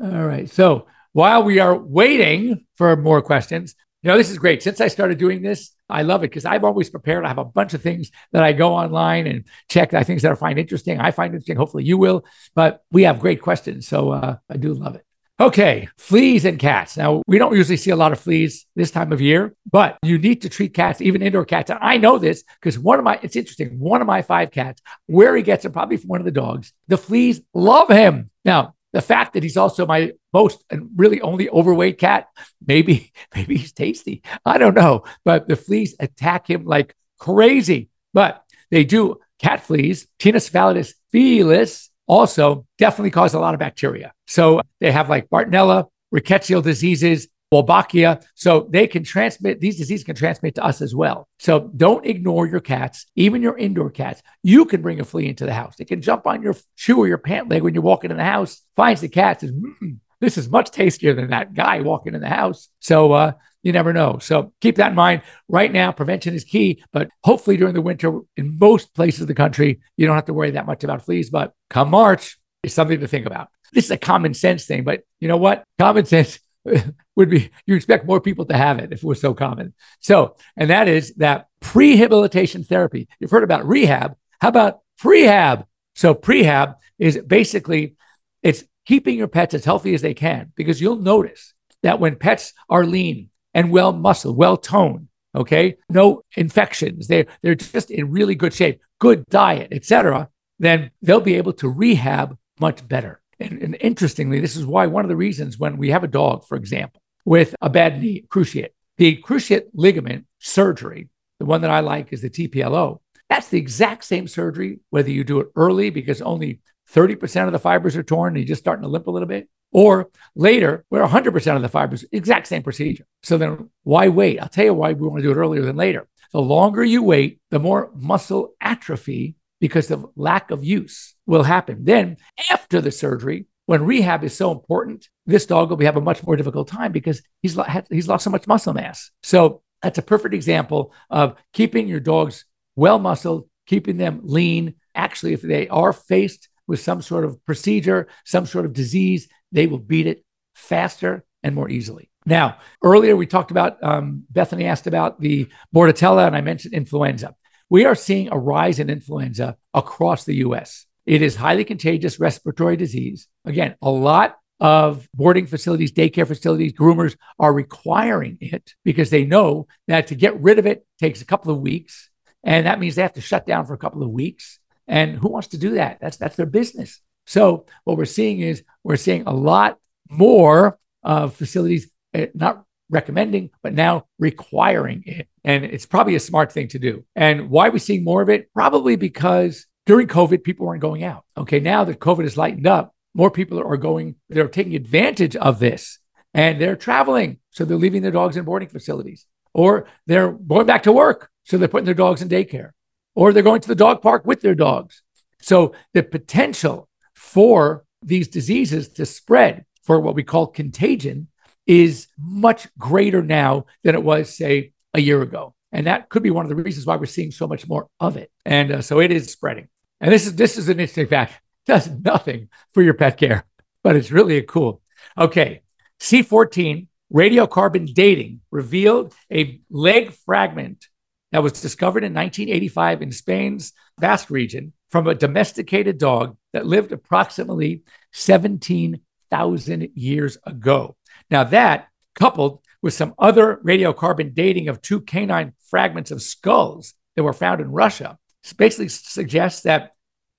All 0.01 0.25
right. 0.25 0.49
So, 0.49 0.87
while 1.11 1.43
we 1.43 1.59
are 1.59 1.77
waiting 1.77 2.65
for 2.75 2.95
more 2.95 3.21
questions, 3.21 3.75
you 4.01 4.09
know, 4.09 4.17
this 4.17 4.29
is 4.29 4.37
great. 4.37 4.63
Since 4.63 4.79
I 4.79 4.87
started 4.87 5.17
doing 5.17 5.41
this, 5.41 5.71
I 5.89 6.03
love 6.03 6.23
it 6.23 6.29
because 6.29 6.45
I'm 6.45 6.63
always 6.63 6.89
prepared. 6.89 7.25
I 7.25 7.29
have 7.29 7.37
a 7.37 7.43
bunch 7.43 7.73
of 7.73 7.81
things 7.81 8.11
that 8.31 8.43
I 8.43 8.53
go 8.53 8.73
online 8.73 9.27
and 9.27 9.43
check 9.69 9.93
I 9.93 10.03
things 10.03 10.21
that 10.21 10.31
I 10.31 10.35
find 10.35 10.57
interesting. 10.57 11.01
I 11.01 11.11
find 11.11 11.33
interesting. 11.33 11.57
Hopefully 11.57 11.83
you 11.83 11.97
will. 11.97 12.23
But 12.53 12.81
we 12.91 13.03
have 13.03 13.19
great 13.19 13.41
questions. 13.41 13.89
So 13.89 14.11
uh, 14.11 14.37
I 14.49 14.55
do 14.57 14.73
love 14.73 14.95
it. 14.95 15.04
Okay, 15.37 15.89
fleas 15.97 16.45
and 16.45 16.57
cats. 16.57 16.95
Now, 16.95 17.21
we 17.27 17.37
don't 17.37 17.55
usually 17.55 17.75
see 17.75 17.89
a 17.91 17.95
lot 17.97 18.13
of 18.13 18.19
fleas 18.21 18.65
this 18.77 18.89
time 18.89 19.11
of 19.11 19.19
year, 19.19 19.53
but 19.69 19.97
you 20.01 20.17
need 20.17 20.43
to 20.43 20.49
treat 20.49 20.73
cats, 20.73 21.01
even 21.01 21.21
indoor 21.21 21.43
cats. 21.43 21.69
And 21.69 21.79
I 21.81 21.97
know 21.97 22.17
this 22.17 22.45
because 22.61 22.79
one 22.79 22.99
of 22.99 23.03
my, 23.03 23.19
it's 23.21 23.35
interesting, 23.35 23.77
one 23.77 23.99
of 23.99 24.07
my 24.07 24.21
five 24.21 24.51
cats, 24.51 24.81
where 25.07 25.35
he 25.35 25.43
gets 25.43 25.65
it, 25.65 25.73
probably 25.73 25.97
from 25.97 26.07
one 26.07 26.21
of 26.21 26.25
the 26.25 26.31
dogs, 26.31 26.71
the 26.87 26.97
fleas 26.97 27.41
love 27.53 27.89
him. 27.89 28.29
Now, 28.45 28.75
the 28.93 29.01
fact 29.01 29.33
that 29.33 29.43
he's 29.43 29.57
also 29.57 29.85
my 29.85 30.13
most 30.31 30.63
and 30.69 30.91
really 30.95 31.19
only 31.19 31.49
overweight 31.49 31.97
cat, 31.97 32.27
maybe, 32.65 33.11
maybe 33.35 33.57
he's 33.57 33.73
tasty. 33.73 34.23
I 34.45 34.57
don't 34.57 34.73
know. 34.73 35.03
But 35.25 35.49
the 35.49 35.57
fleas 35.57 35.97
attack 35.99 36.49
him 36.49 36.63
like 36.63 36.95
crazy. 37.19 37.89
But 38.13 38.41
they 38.71 38.85
do 38.85 39.17
cat 39.39 39.65
fleas, 39.65 40.07
Ctenocephalides 40.17 40.93
felis, 41.11 41.89
also 42.07 42.65
definitely 42.77 43.11
cause 43.11 43.33
a 43.33 43.39
lot 43.39 43.53
of 43.53 43.59
bacteria. 43.59 44.13
So 44.27 44.61
they 44.79 44.91
have 44.91 45.09
like 45.09 45.29
Bartonella, 45.29 45.85
rickettsial 46.13 46.63
diseases, 46.63 47.27
Wolbachia. 47.53 48.23
So 48.35 48.67
they 48.69 48.87
can 48.87 49.03
transmit, 49.03 49.59
these 49.59 49.77
diseases 49.77 50.03
can 50.03 50.15
transmit 50.15 50.55
to 50.55 50.63
us 50.63 50.81
as 50.81 50.95
well. 50.95 51.27
So 51.39 51.71
don't 51.75 52.05
ignore 52.05 52.47
your 52.47 52.59
cats, 52.59 53.05
even 53.15 53.41
your 53.41 53.57
indoor 53.57 53.89
cats. 53.89 54.21
You 54.43 54.65
can 54.65 54.81
bring 54.81 54.99
a 54.99 55.05
flea 55.05 55.29
into 55.29 55.45
the 55.45 55.53
house. 55.53 55.75
It 55.79 55.85
can 55.85 56.01
jump 56.01 56.27
on 56.27 56.41
your 56.41 56.55
shoe 56.75 56.97
or 56.97 57.07
your 57.07 57.17
pant 57.17 57.49
leg 57.49 57.63
when 57.63 57.73
you're 57.73 57.83
walking 57.83 58.11
in 58.11 58.17
the 58.17 58.23
house, 58.23 58.61
finds 58.75 59.01
the 59.01 59.09
cat, 59.09 59.41
says, 59.41 59.51
mm, 59.51 59.99
this 60.21 60.37
is 60.37 60.49
much 60.49 60.71
tastier 60.71 61.13
than 61.13 61.29
that 61.29 61.53
guy 61.53 61.81
walking 61.81 62.15
in 62.15 62.21
the 62.21 62.29
house. 62.29 62.69
So 62.79 63.13
uh, 63.13 63.31
you 63.63 63.71
never 63.71 63.93
know. 63.93 64.19
So 64.19 64.53
keep 64.61 64.75
that 64.77 64.89
in 64.89 64.95
mind. 64.95 65.23
Right 65.47 65.71
now, 65.71 65.91
prevention 65.91 66.35
is 66.35 66.43
key, 66.43 66.83
but 66.91 67.09
hopefully 67.23 67.57
during 67.57 67.73
the 67.73 67.81
winter, 67.81 68.19
in 68.37 68.57
most 68.59 68.93
places 68.93 69.21
of 69.21 69.27
the 69.27 69.33
country, 69.33 69.81
you 69.97 70.05
don't 70.05 70.15
have 70.15 70.25
to 70.25 70.33
worry 70.33 70.51
that 70.51 70.67
much 70.67 70.83
about 70.83 71.03
fleas. 71.03 71.29
But 71.29 71.53
come 71.69 71.89
March, 71.89 72.37
it's 72.63 72.73
something 72.73 72.99
to 72.99 73.07
think 73.07 73.25
about. 73.25 73.49
This 73.73 73.85
is 73.85 73.91
a 73.91 73.97
common 73.97 74.33
sense 74.33 74.65
thing, 74.65 74.83
but 74.83 75.01
you 75.19 75.27
know 75.27 75.37
what? 75.37 75.63
Common 75.79 76.05
sense 76.05 76.39
would 77.15 77.29
be 77.29 77.51
you 77.65 77.75
expect 77.75 78.05
more 78.05 78.21
people 78.21 78.45
to 78.45 78.57
have 78.57 78.79
it 78.79 78.91
if 78.91 78.99
it 78.99 79.07
was 79.07 79.19
so 79.19 79.33
common. 79.33 79.73
So, 79.99 80.35
and 80.55 80.69
that 80.69 80.87
is 80.87 81.13
that 81.15 81.47
prehabilitation 81.61 82.67
therapy. 82.67 83.07
You've 83.19 83.31
heard 83.31 83.43
about 83.43 83.67
rehab. 83.67 84.15
How 84.39 84.49
about 84.49 84.79
prehab? 85.01 85.65
So, 85.95 86.13
prehab 86.13 86.75
is 86.99 87.17
basically 87.17 87.95
it's 88.43 88.63
keeping 88.85 89.17
your 89.17 89.27
pets 89.27 89.53
as 89.53 89.65
healthy 89.65 89.93
as 89.93 90.01
they 90.01 90.13
can 90.13 90.51
because 90.55 90.79
you'll 90.79 90.97
notice 90.97 91.53
that 91.83 91.99
when 91.99 92.15
pets 92.15 92.53
are 92.69 92.85
lean 92.85 93.29
and 93.53 93.71
well 93.71 93.93
muscled, 93.93 94.37
well 94.37 94.57
toned, 94.57 95.07
okay, 95.35 95.77
no 95.89 96.23
infections, 96.35 97.07
they 97.07 97.25
they're 97.41 97.55
just 97.55 97.91
in 97.91 98.11
really 98.11 98.35
good 98.35 98.53
shape, 98.53 98.81
good 98.99 99.25
diet, 99.27 99.69
etc., 99.71 100.29
then 100.59 100.91
they'll 101.01 101.19
be 101.19 101.35
able 101.35 101.53
to 101.53 101.69
rehab 101.69 102.37
much 102.59 102.87
better. 102.87 103.21
And, 103.39 103.61
and, 103.61 103.77
interestingly, 103.81 104.39
this 104.39 104.55
is 104.55 104.65
why 104.65 104.87
one 104.87 105.03
of 105.03 105.09
the 105.09 105.15
reasons 105.15 105.59
when 105.59 105.75
we 105.75 105.89
have 105.89 106.05
a 106.05 106.07
dog, 106.07 106.45
for 106.45 106.55
example, 106.55 107.01
with 107.25 107.53
a 107.61 107.69
bad 107.69 108.01
knee, 108.01 108.23
cruciate, 108.29 108.69
the 108.97 109.17
cruciate 109.17 109.65
ligament 109.73 110.25
surgery, 110.39 111.09
the 111.39 111.45
one 111.45 111.61
that 111.61 111.71
I 111.71 111.81
like 111.81 112.13
is 112.13 112.21
the 112.21 112.29
TPLO. 112.29 112.99
That's 113.29 113.49
the 113.49 113.57
exact 113.57 114.05
same 114.05 114.27
surgery, 114.27 114.79
whether 114.89 115.11
you 115.11 115.23
do 115.23 115.39
it 115.41 115.47
early 115.55 115.89
because 115.89 116.21
only 116.21 116.61
30% 116.93 117.47
of 117.47 117.51
the 117.51 117.59
fibers 117.59 117.95
are 117.95 118.03
torn 118.03 118.33
and 118.33 118.37
you're 118.37 118.47
just 118.47 118.61
starting 118.61 118.83
to 118.83 118.89
limp 118.89 119.07
a 119.07 119.11
little 119.11 119.27
bit, 119.27 119.49
or 119.71 120.09
later 120.35 120.85
where 120.89 121.05
100% 121.05 121.55
of 121.55 121.61
the 121.61 121.69
fibers, 121.69 122.05
exact 122.11 122.47
same 122.47 122.63
procedure. 122.63 123.05
So 123.23 123.37
then 123.37 123.69
why 123.83 124.07
wait? 124.07 124.39
I'll 124.39 124.49
tell 124.49 124.65
you 124.65 124.73
why 124.73 124.93
we 124.93 125.07
want 125.07 125.21
to 125.21 125.23
do 125.23 125.31
it 125.31 125.41
earlier 125.41 125.63
than 125.63 125.75
later. 125.75 126.07
The 126.31 126.41
longer 126.41 126.83
you 126.83 127.03
wait, 127.03 127.39
the 127.51 127.59
more 127.59 127.91
muscle 127.95 128.53
atrophy 128.59 129.35
because 129.59 129.89
of 129.89 130.05
lack 130.15 130.51
of 130.51 130.63
use 130.63 131.15
will 131.25 131.43
happen. 131.43 131.85
Then, 131.85 132.17
after 132.51 132.81
the 132.81 132.91
surgery, 132.91 133.45
when 133.67 133.85
rehab 133.85 134.23
is 134.23 134.35
so 134.35 134.51
important, 134.51 135.09
this 135.25 135.45
dog 135.45 135.69
will 135.69 135.77
be 135.77 135.85
have 135.85 135.97
a 135.97 136.01
much 136.01 136.23
more 136.23 136.35
difficult 136.35 136.67
time 136.67 136.91
because 136.91 137.21
he's, 137.41 137.57
he's 137.89 138.07
lost 138.07 138.25
so 138.25 138.29
much 138.29 138.47
muscle 138.47 138.73
mass. 138.73 139.11
So, 139.23 139.61
that's 139.81 139.97
a 139.97 140.03
perfect 140.03 140.33
example 140.33 140.93
of 141.09 141.35
keeping 141.53 141.87
your 141.87 141.99
dogs 141.99 142.45
well 142.75 142.99
muscled, 142.99 143.47
keeping 143.65 143.97
them 143.97 144.21
lean. 144.23 144.75
Actually, 144.93 145.33
if 145.33 145.41
they 145.41 145.67
are 145.67 145.93
faced 145.93 146.49
with 146.67 146.79
some 146.79 147.01
sort 147.01 147.25
of 147.25 147.43
procedure, 147.45 148.07
some 148.25 148.45
sort 148.45 148.65
of 148.65 148.73
disease, 148.73 149.27
they 149.51 149.67
will 149.67 149.79
beat 149.79 150.07
it 150.07 150.25
faster 150.55 151.25
and 151.43 151.55
more 151.55 151.69
easily. 151.69 152.09
Now, 152.25 152.57
earlier 152.83 153.15
we 153.15 153.27
talked 153.27 153.51
about, 153.51 153.83
um, 153.83 154.23
Bethany 154.29 154.65
asked 154.65 154.87
about 154.87 155.19
the 155.19 155.47
Bordetella, 155.73 156.25
and 156.25 156.35
I 156.35 156.41
mentioned 156.41 156.73
influenza 156.73 157.35
we 157.69 157.85
are 157.85 157.95
seeing 157.95 158.29
a 158.31 158.37
rise 158.37 158.79
in 158.79 158.89
influenza 158.89 159.57
across 159.73 160.25
the 160.25 160.35
US. 160.35 160.85
It 161.05 161.21
is 161.21 161.35
highly 161.35 161.63
contagious 161.63 162.19
respiratory 162.19 162.77
disease. 162.77 163.27
Again, 163.43 163.75
a 163.81 163.89
lot 163.89 164.37
of 164.59 165.07
boarding 165.13 165.47
facilities, 165.47 165.91
daycare 165.91 166.27
facilities, 166.27 166.73
groomers 166.73 167.15
are 167.39 167.53
requiring 167.53 168.37
it 168.39 168.73
because 168.83 169.09
they 169.09 169.25
know 169.25 169.67
that 169.87 170.07
to 170.07 170.15
get 170.15 170.39
rid 170.39 170.59
of 170.59 170.65
it 170.65 170.85
takes 170.99 171.21
a 171.21 171.25
couple 171.25 171.51
of 171.51 171.59
weeks. 171.59 172.09
And 172.43 172.65
that 172.67 172.79
means 172.79 172.95
they 172.95 173.01
have 173.01 173.13
to 173.13 173.21
shut 173.21 173.45
down 173.45 173.65
for 173.65 173.73
a 173.73 173.79
couple 173.79 174.03
of 174.03 174.09
weeks. 174.09 174.59
And 174.87 175.17
who 175.17 175.29
wants 175.29 175.49
to 175.49 175.57
do 175.57 175.71
that? 175.71 175.99
That's 175.99 176.17
that's 176.17 176.35
their 176.35 176.45
business. 176.45 177.01
So 177.25 177.65
what 177.83 177.97
we're 177.97 178.05
seeing 178.05 178.39
is 178.39 178.63
we're 178.83 178.97
seeing 178.97 179.23
a 179.25 179.33
lot 179.33 179.77
more 180.09 180.77
of 181.03 181.35
facilities 181.35 181.89
eh, 182.13 182.27
not 182.33 182.63
recommending, 182.89 183.49
but 183.63 183.73
now 183.73 184.05
requiring 184.19 185.03
it. 185.05 185.27
And 185.43 185.65
it's 185.65 185.85
probably 185.85 186.15
a 186.15 186.19
smart 186.19 186.51
thing 186.51 186.67
to 186.69 186.79
do. 186.79 187.03
And 187.15 187.49
why 187.49 187.67
are 187.67 187.71
we 187.71 187.79
seeing 187.79 188.03
more 188.03 188.21
of 188.21 188.29
it? 188.29 188.53
Probably 188.53 188.95
because 188.95 189.65
during 189.85 190.07
COVID, 190.07 190.43
people 190.43 190.65
weren't 190.65 190.81
going 190.81 191.03
out. 191.03 191.25
Okay, 191.37 191.59
now 191.59 191.83
that 191.83 191.99
COVID 191.99 192.23
has 192.23 192.37
lightened 192.37 192.67
up, 192.67 192.93
more 193.13 193.31
people 193.31 193.59
are 193.59 193.77
going, 193.77 194.15
they're 194.29 194.47
taking 194.47 194.75
advantage 194.75 195.35
of 195.35 195.59
this 195.59 195.99
and 196.33 196.59
they're 196.59 196.75
traveling. 196.75 197.39
So 197.51 197.65
they're 197.65 197.77
leaving 197.77 198.01
their 198.01 198.11
dogs 198.11 198.37
in 198.37 198.45
boarding 198.45 198.67
facilities 198.67 199.25
or 199.53 199.87
they're 200.05 200.31
going 200.31 200.65
back 200.65 200.83
to 200.83 200.91
work. 200.91 201.29
So 201.43 201.57
they're 201.57 201.67
putting 201.67 201.85
their 201.85 201.93
dogs 201.93 202.21
in 202.21 202.29
daycare 202.29 202.71
or 203.15 203.33
they're 203.33 203.43
going 203.43 203.61
to 203.61 203.67
the 203.67 203.75
dog 203.75 204.01
park 204.01 204.25
with 204.25 204.41
their 204.41 204.55
dogs. 204.55 205.01
So 205.41 205.73
the 205.93 206.03
potential 206.03 206.87
for 207.13 207.85
these 208.03 208.27
diseases 208.27 208.89
to 208.89 209.05
spread 209.05 209.65
for 209.83 209.99
what 209.99 210.15
we 210.15 210.23
call 210.23 210.47
contagion 210.47 211.27
is 211.65 212.07
much 212.17 212.67
greater 212.77 213.23
now 213.23 213.65
than 213.83 213.95
it 213.95 214.03
was, 214.03 214.35
say, 214.35 214.73
a 214.93 215.01
year 215.01 215.21
ago. 215.21 215.55
And 215.71 215.87
that 215.87 216.09
could 216.09 216.23
be 216.23 216.31
one 216.31 216.45
of 216.45 216.49
the 216.49 216.55
reasons 216.55 216.85
why 216.85 216.95
we're 216.95 217.05
seeing 217.05 217.31
so 217.31 217.47
much 217.47 217.67
more 217.67 217.87
of 217.99 218.17
it. 218.17 218.31
And 218.45 218.71
uh, 218.71 218.81
so 218.81 218.99
it 218.99 219.11
is 219.11 219.31
spreading. 219.31 219.67
And 219.99 220.11
this 220.11 220.25
is 220.25 220.35
this 220.35 220.57
is 220.57 220.69
an 220.69 220.79
interesting 220.79 221.07
fact. 221.07 221.33
It 221.33 221.71
does 221.71 221.89
nothing 221.89 222.49
for 222.73 222.81
your 222.81 222.93
pet 222.93 223.17
care, 223.17 223.45
but 223.83 223.95
it's 223.95 224.11
really 224.11 224.41
cool. 224.43 224.81
Okay, 225.17 225.63
C14 225.99 226.87
radiocarbon 227.13 227.93
dating 227.93 228.41
revealed 228.51 229.13
a 229.31 229.61
leg 229.69 230.11
fragment 230.11 230.87
that 231.35 231.43
was 231.43 231.51
discovered 231.51 232.05
in 232.05 232.13
1985 232.13 233.01
in 233.01 233.11
Spain's 233.11 233.73
Basque 233.97 234.29
region 234.29 234.71
from 234.89 235.05
a 235.05 235.13
domesticated 235.13 235.97
dog 235.97 236.37
that 236.53 236.65
lived 236.65 236.93
approximately 236.93 237.83
17,000 238.13 239.89
years 239.95 240.37
ago. 240.45 240.95
Now, 241.29 241.43
that 241.43 241.89
coupled 242.17 242.61
with 242.81 242.93
some 242.93 243.13
other 243.19 243.59
radiocarbon 243.65 244.33
dating 244.33 244.69
of 244.69 244.81
two 244.81 245.01
canine 245.01 245.51
fragments 245.69 246.09
of 246.09 246.21
skulls 246.21 246.93
that 247.17 247.23
were 247.23 247.33
found 247.33 247.59
in 247.59 247.69
Russia, 247.69 248.17
basically 248.55 248.87
suggests 248.87 249.63
that 249.63 249.91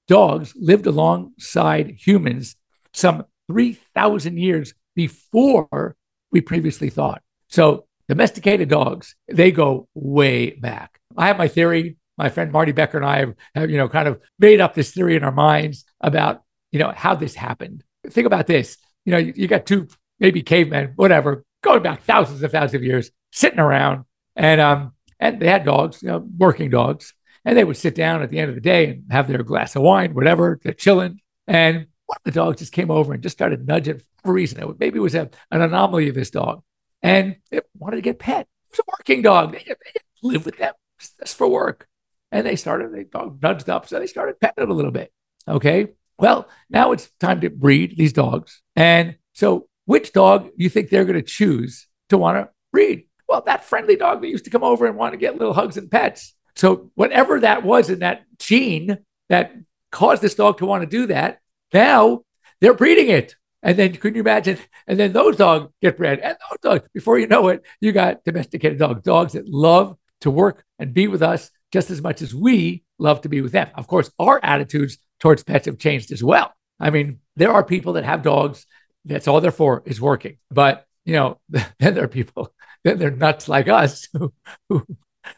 dogs 0.09 0.55
lived 0.57 0.87
alongside 0.87 1.91
humans 1.91 2.57
some 2.95 3.27
3,000 3.49 4.39
years 4.39 4.73
before 4.95 5.95
we 6.33 6.41
previously 6.41 6.89
thought. 6.89 7.21
So, 7.49 7.86
domesticated 8.09 8.69
dogs, 8.69 9.15
they 9.29 9.51
go 9.51 9.89
way 9.95 10.51
back. 10.51 11.01
I 11.17 11.27
have 11.29 11.39
my 11.39 11.49
theory. 11.49 11.97
My 12.19 12.31
friend 12.31 12.51
Marty 12.51 12.73
Becker 12.73 12.97
and 12.97 13.07
I 13.07 13.19
have, 13.19 13.35
have, 13.55 13.71
you 13.71 13.77
know, 13.77 13.91
kind 13.91 14.09
of 14.09 14.21
made 14.39 14.61
up 14.61 14.73
this 14.75 14.93
theory 14.93 15.17
in 15.17 15.25
our 15.25 15.33
minds 15.33 15.85
about, 16.01 16.43
you 16.73 16.79
know, 16.79 16.91
how 16.97 17.15
this 17.15 17.35
happened. 17.35 17.85
Think 18.09 18.27
about 18.27 18.47
this. 18.47 18.79
You 19.05 19.13
know, 19.13 19.19
you, 19.19 19.35
you 19.37 19.47
got 19.49 19.67
two 19.67 19.89
maybe 20.19 20.41
cavemen, 20.43 20.95
whatever, 20.97 21.45
going 21.63 21.83
back 21.83 22.05
thousands 22.05 22.43
and 22.43 22.51
thousands 22.51 22.75
of 22.75 22.85
years, 22.85 23.11
sitting 23.33 23.59
around, 23.59 24.05
and 24.35 24.63
um, 24.63 24.95
and 25.21 25.41
they 25.41 25.49
had 25.49 25.67
dogs, 25.67 26.03
you 26.03 26.09
know, 26.09 26.27
working 26.39 26.71
dogs, 26.71 27.13
And 27.47 27.57
they 27.57 27.65
would 27.65 27.77
sit 27.77 27.95
down 27.95 28.23
at 28.23 28.31
the 28.31 28.41
end 28.41 28.49
of 28.49 28.57
the 28.57 28.61
day 28.61 28.89
and 28.91 29.05
have 29.09 29.29
their 29.29 29.43
glass 29.45 29.77
of 29.77 29.83
wine, 29.83 30.15
whatever, 30.15 30.59
they're 30.63 30.73
chilling. 30.73 31.21
And 31.47 31.87
one 32.07 32.17
of 32.17 32.25
the 32.25 32.33
dogs 32.33 32.59
just 32.59 32.73
came 32.73 32.91
over 32.91 33.15
and 33.15 33.23
just 33.23 33.37
started 33.37 33.67
nudging 33.67 34.03
for 34.25 34.33
reason. 34.33 34.75
Maybe 34.81 34.99
it 34.99 35.03
was 35.03 35.15
a, 35.15 35.31
an 35.53 35.63
anomaly 35.63 36.09
of 36.09 36.17
this 36.17 36.31
dog. 36.31 36.65
And 37.03 37.37
it 37.51 37.69
wanted 37.79 37.97
to 37.97 38.03
get 38.03 38.19
pet. 38.19 38.43
It 38.43 38.73
was 38.73 38.81
a 38.81 38.91
working 38.99 39.23
dog. 39.23 39.53
They, 39.53 39.65
they 39.67 40.01
live 40.23 40.45
with 40.45 40.59
them 40.59 40.75
just 40.99 41.37
for 41.37 41.49
work. 41.49 41.87
And 42.33 42.47
they 42.47 42.57
started, 42.57 42.93
they 42.93 43.05
dog 43.05 43.41
nudged 43.43 43.69
up. 43.69 43.87
So 43.87 43.99
they 43.99 44.07
started 44.07 44.41
petting 44.41 44.65
it 44.65 44.71
a 44.71 44.75
little 44.75 44.91
bit. 44.91 45.13
Okay. 45.47 45.89
Well, 46.19 46.49
now 46.71 46.93
it's 46.93 47.11
time 47.21 47.41
to 47.43 47.51
breed 47.51 47.97
these 47.97 48.13
dogs. 48.13 48.63
And 48.75 49.17
so 49.33 49.69
which 49.85 50.13
dog 50.13 50.45
do 50.45 50.65
you 50.65 50.69
think 50.69 50.91
they're 50.91 51.05
going 51.05 51.21
to 51.21 51.23
choose 51.23 51.87
to 52.09 52.19
want 52.19 52.39
to 52.39 52.51
breed? 52.73 53.05
Well, 53.29 53.43
that 53.47 53.65
friendly 53.65 53.97
dog 53.97 54.21
that 54.21 54.29
used 54.29 54.45
to 54.45 54.51
come 54.51 54.65
over 54.65 54.87
and 54.87 54.97
want 54.97 55.13
to 55.13 55.19
get 55.19 55.39
little 55.39 55.55
hugs 55.55 55.77
and 55.77 55.91
pets. 55.91 56.35
So 56.57 56.91
whatever 56.95 57.41
that 57.41 57.65
was 57.65 57.91
in 57.91 58.01
that 58.01 58.25
gene 58.39 58.99
that 59.29 59.55
caused 59.93 60.23
this 60.23 60.35
dog 60.35 60.59
to 60.59 60.67
want 60.67 60.83
to 60.83 60.89
do 60.89 61.07
that, 61.07 61.41
now 61.73 62.23
they're 62.61 62.75
breeding 62.75 63.09
it. 63.09 63.37
And 63.67 63.77
then 63.77 63.93
can 63.97 64.15
you 64.15 64.21
imagine? 64.21 64.59
And 64.87 64.97
then 64.97 65.13
those 65.13 65.37
dogs 65.37 65.73
get 65.83 65.97
bred. 65.97 66.21
And 66.21 66.37
those 66.49 66.59
dogs, 66.63 66.89
before 66.95 67.19
you 67.19 67.27
know 67.27 67.49
it, 67.49 67.67
you 67.81 67.91
got 67.91 68.23
domesticated 68.23 68.79
dogs, 68.79 69.03
dogs 69.03 69.33
that 69.33 69.49
love 69.49 69.97
to 70.21 70.31
work 70.31 70.65
and 70.79 70.95
be 70.95 71.09
with 71.09 71.21
us 71.21 71.51
just 71.73 71.91
as 71.91 72.01
much 72.01 72.23
as 72.23 72.33
we 72.33 72.85
love 73.01 73.23
to 73.23 73.29
be 73.29 73.41
with 73.41 73.51
them. 73.51 73.67
Of 73.75 73.89
course, 73.89 74.09
our 74.21 74.39
attitudes 74.45 74.99
towards 75.19 75.43
pets 75.43 75.67
have 75.67 75.79
changed 75.79 76.13
as 76.13 76.23
well. 76.23 76.55
I 76.79 76.91
mean, 76.91 77.19
there 77.35 77.51
are 77.51 77.65
people 77.65 77.95
that 77.95 78.05
have 78.05 78.23
dogs, 78.23 78.67
that's 79.05 79.27
all 79.27 79.41
they're 79.41 79.51
for 79.51 79.83
is 79.85 80.01
working. 80.01 80.39
But, 80.49 80.87
you 81.05 81.15
know, 81.15 81.41
then 81.49 81.95
there 81.95 82.05
are 82.05 82.09
people, 82.09 82.55
then 82.85 83.01
they're 83.01 83.11
nuts 83.11 83.49
like 83.49 83.67
us 83.67 84.07
who, 84.13 84.33
who, 84.69 84.87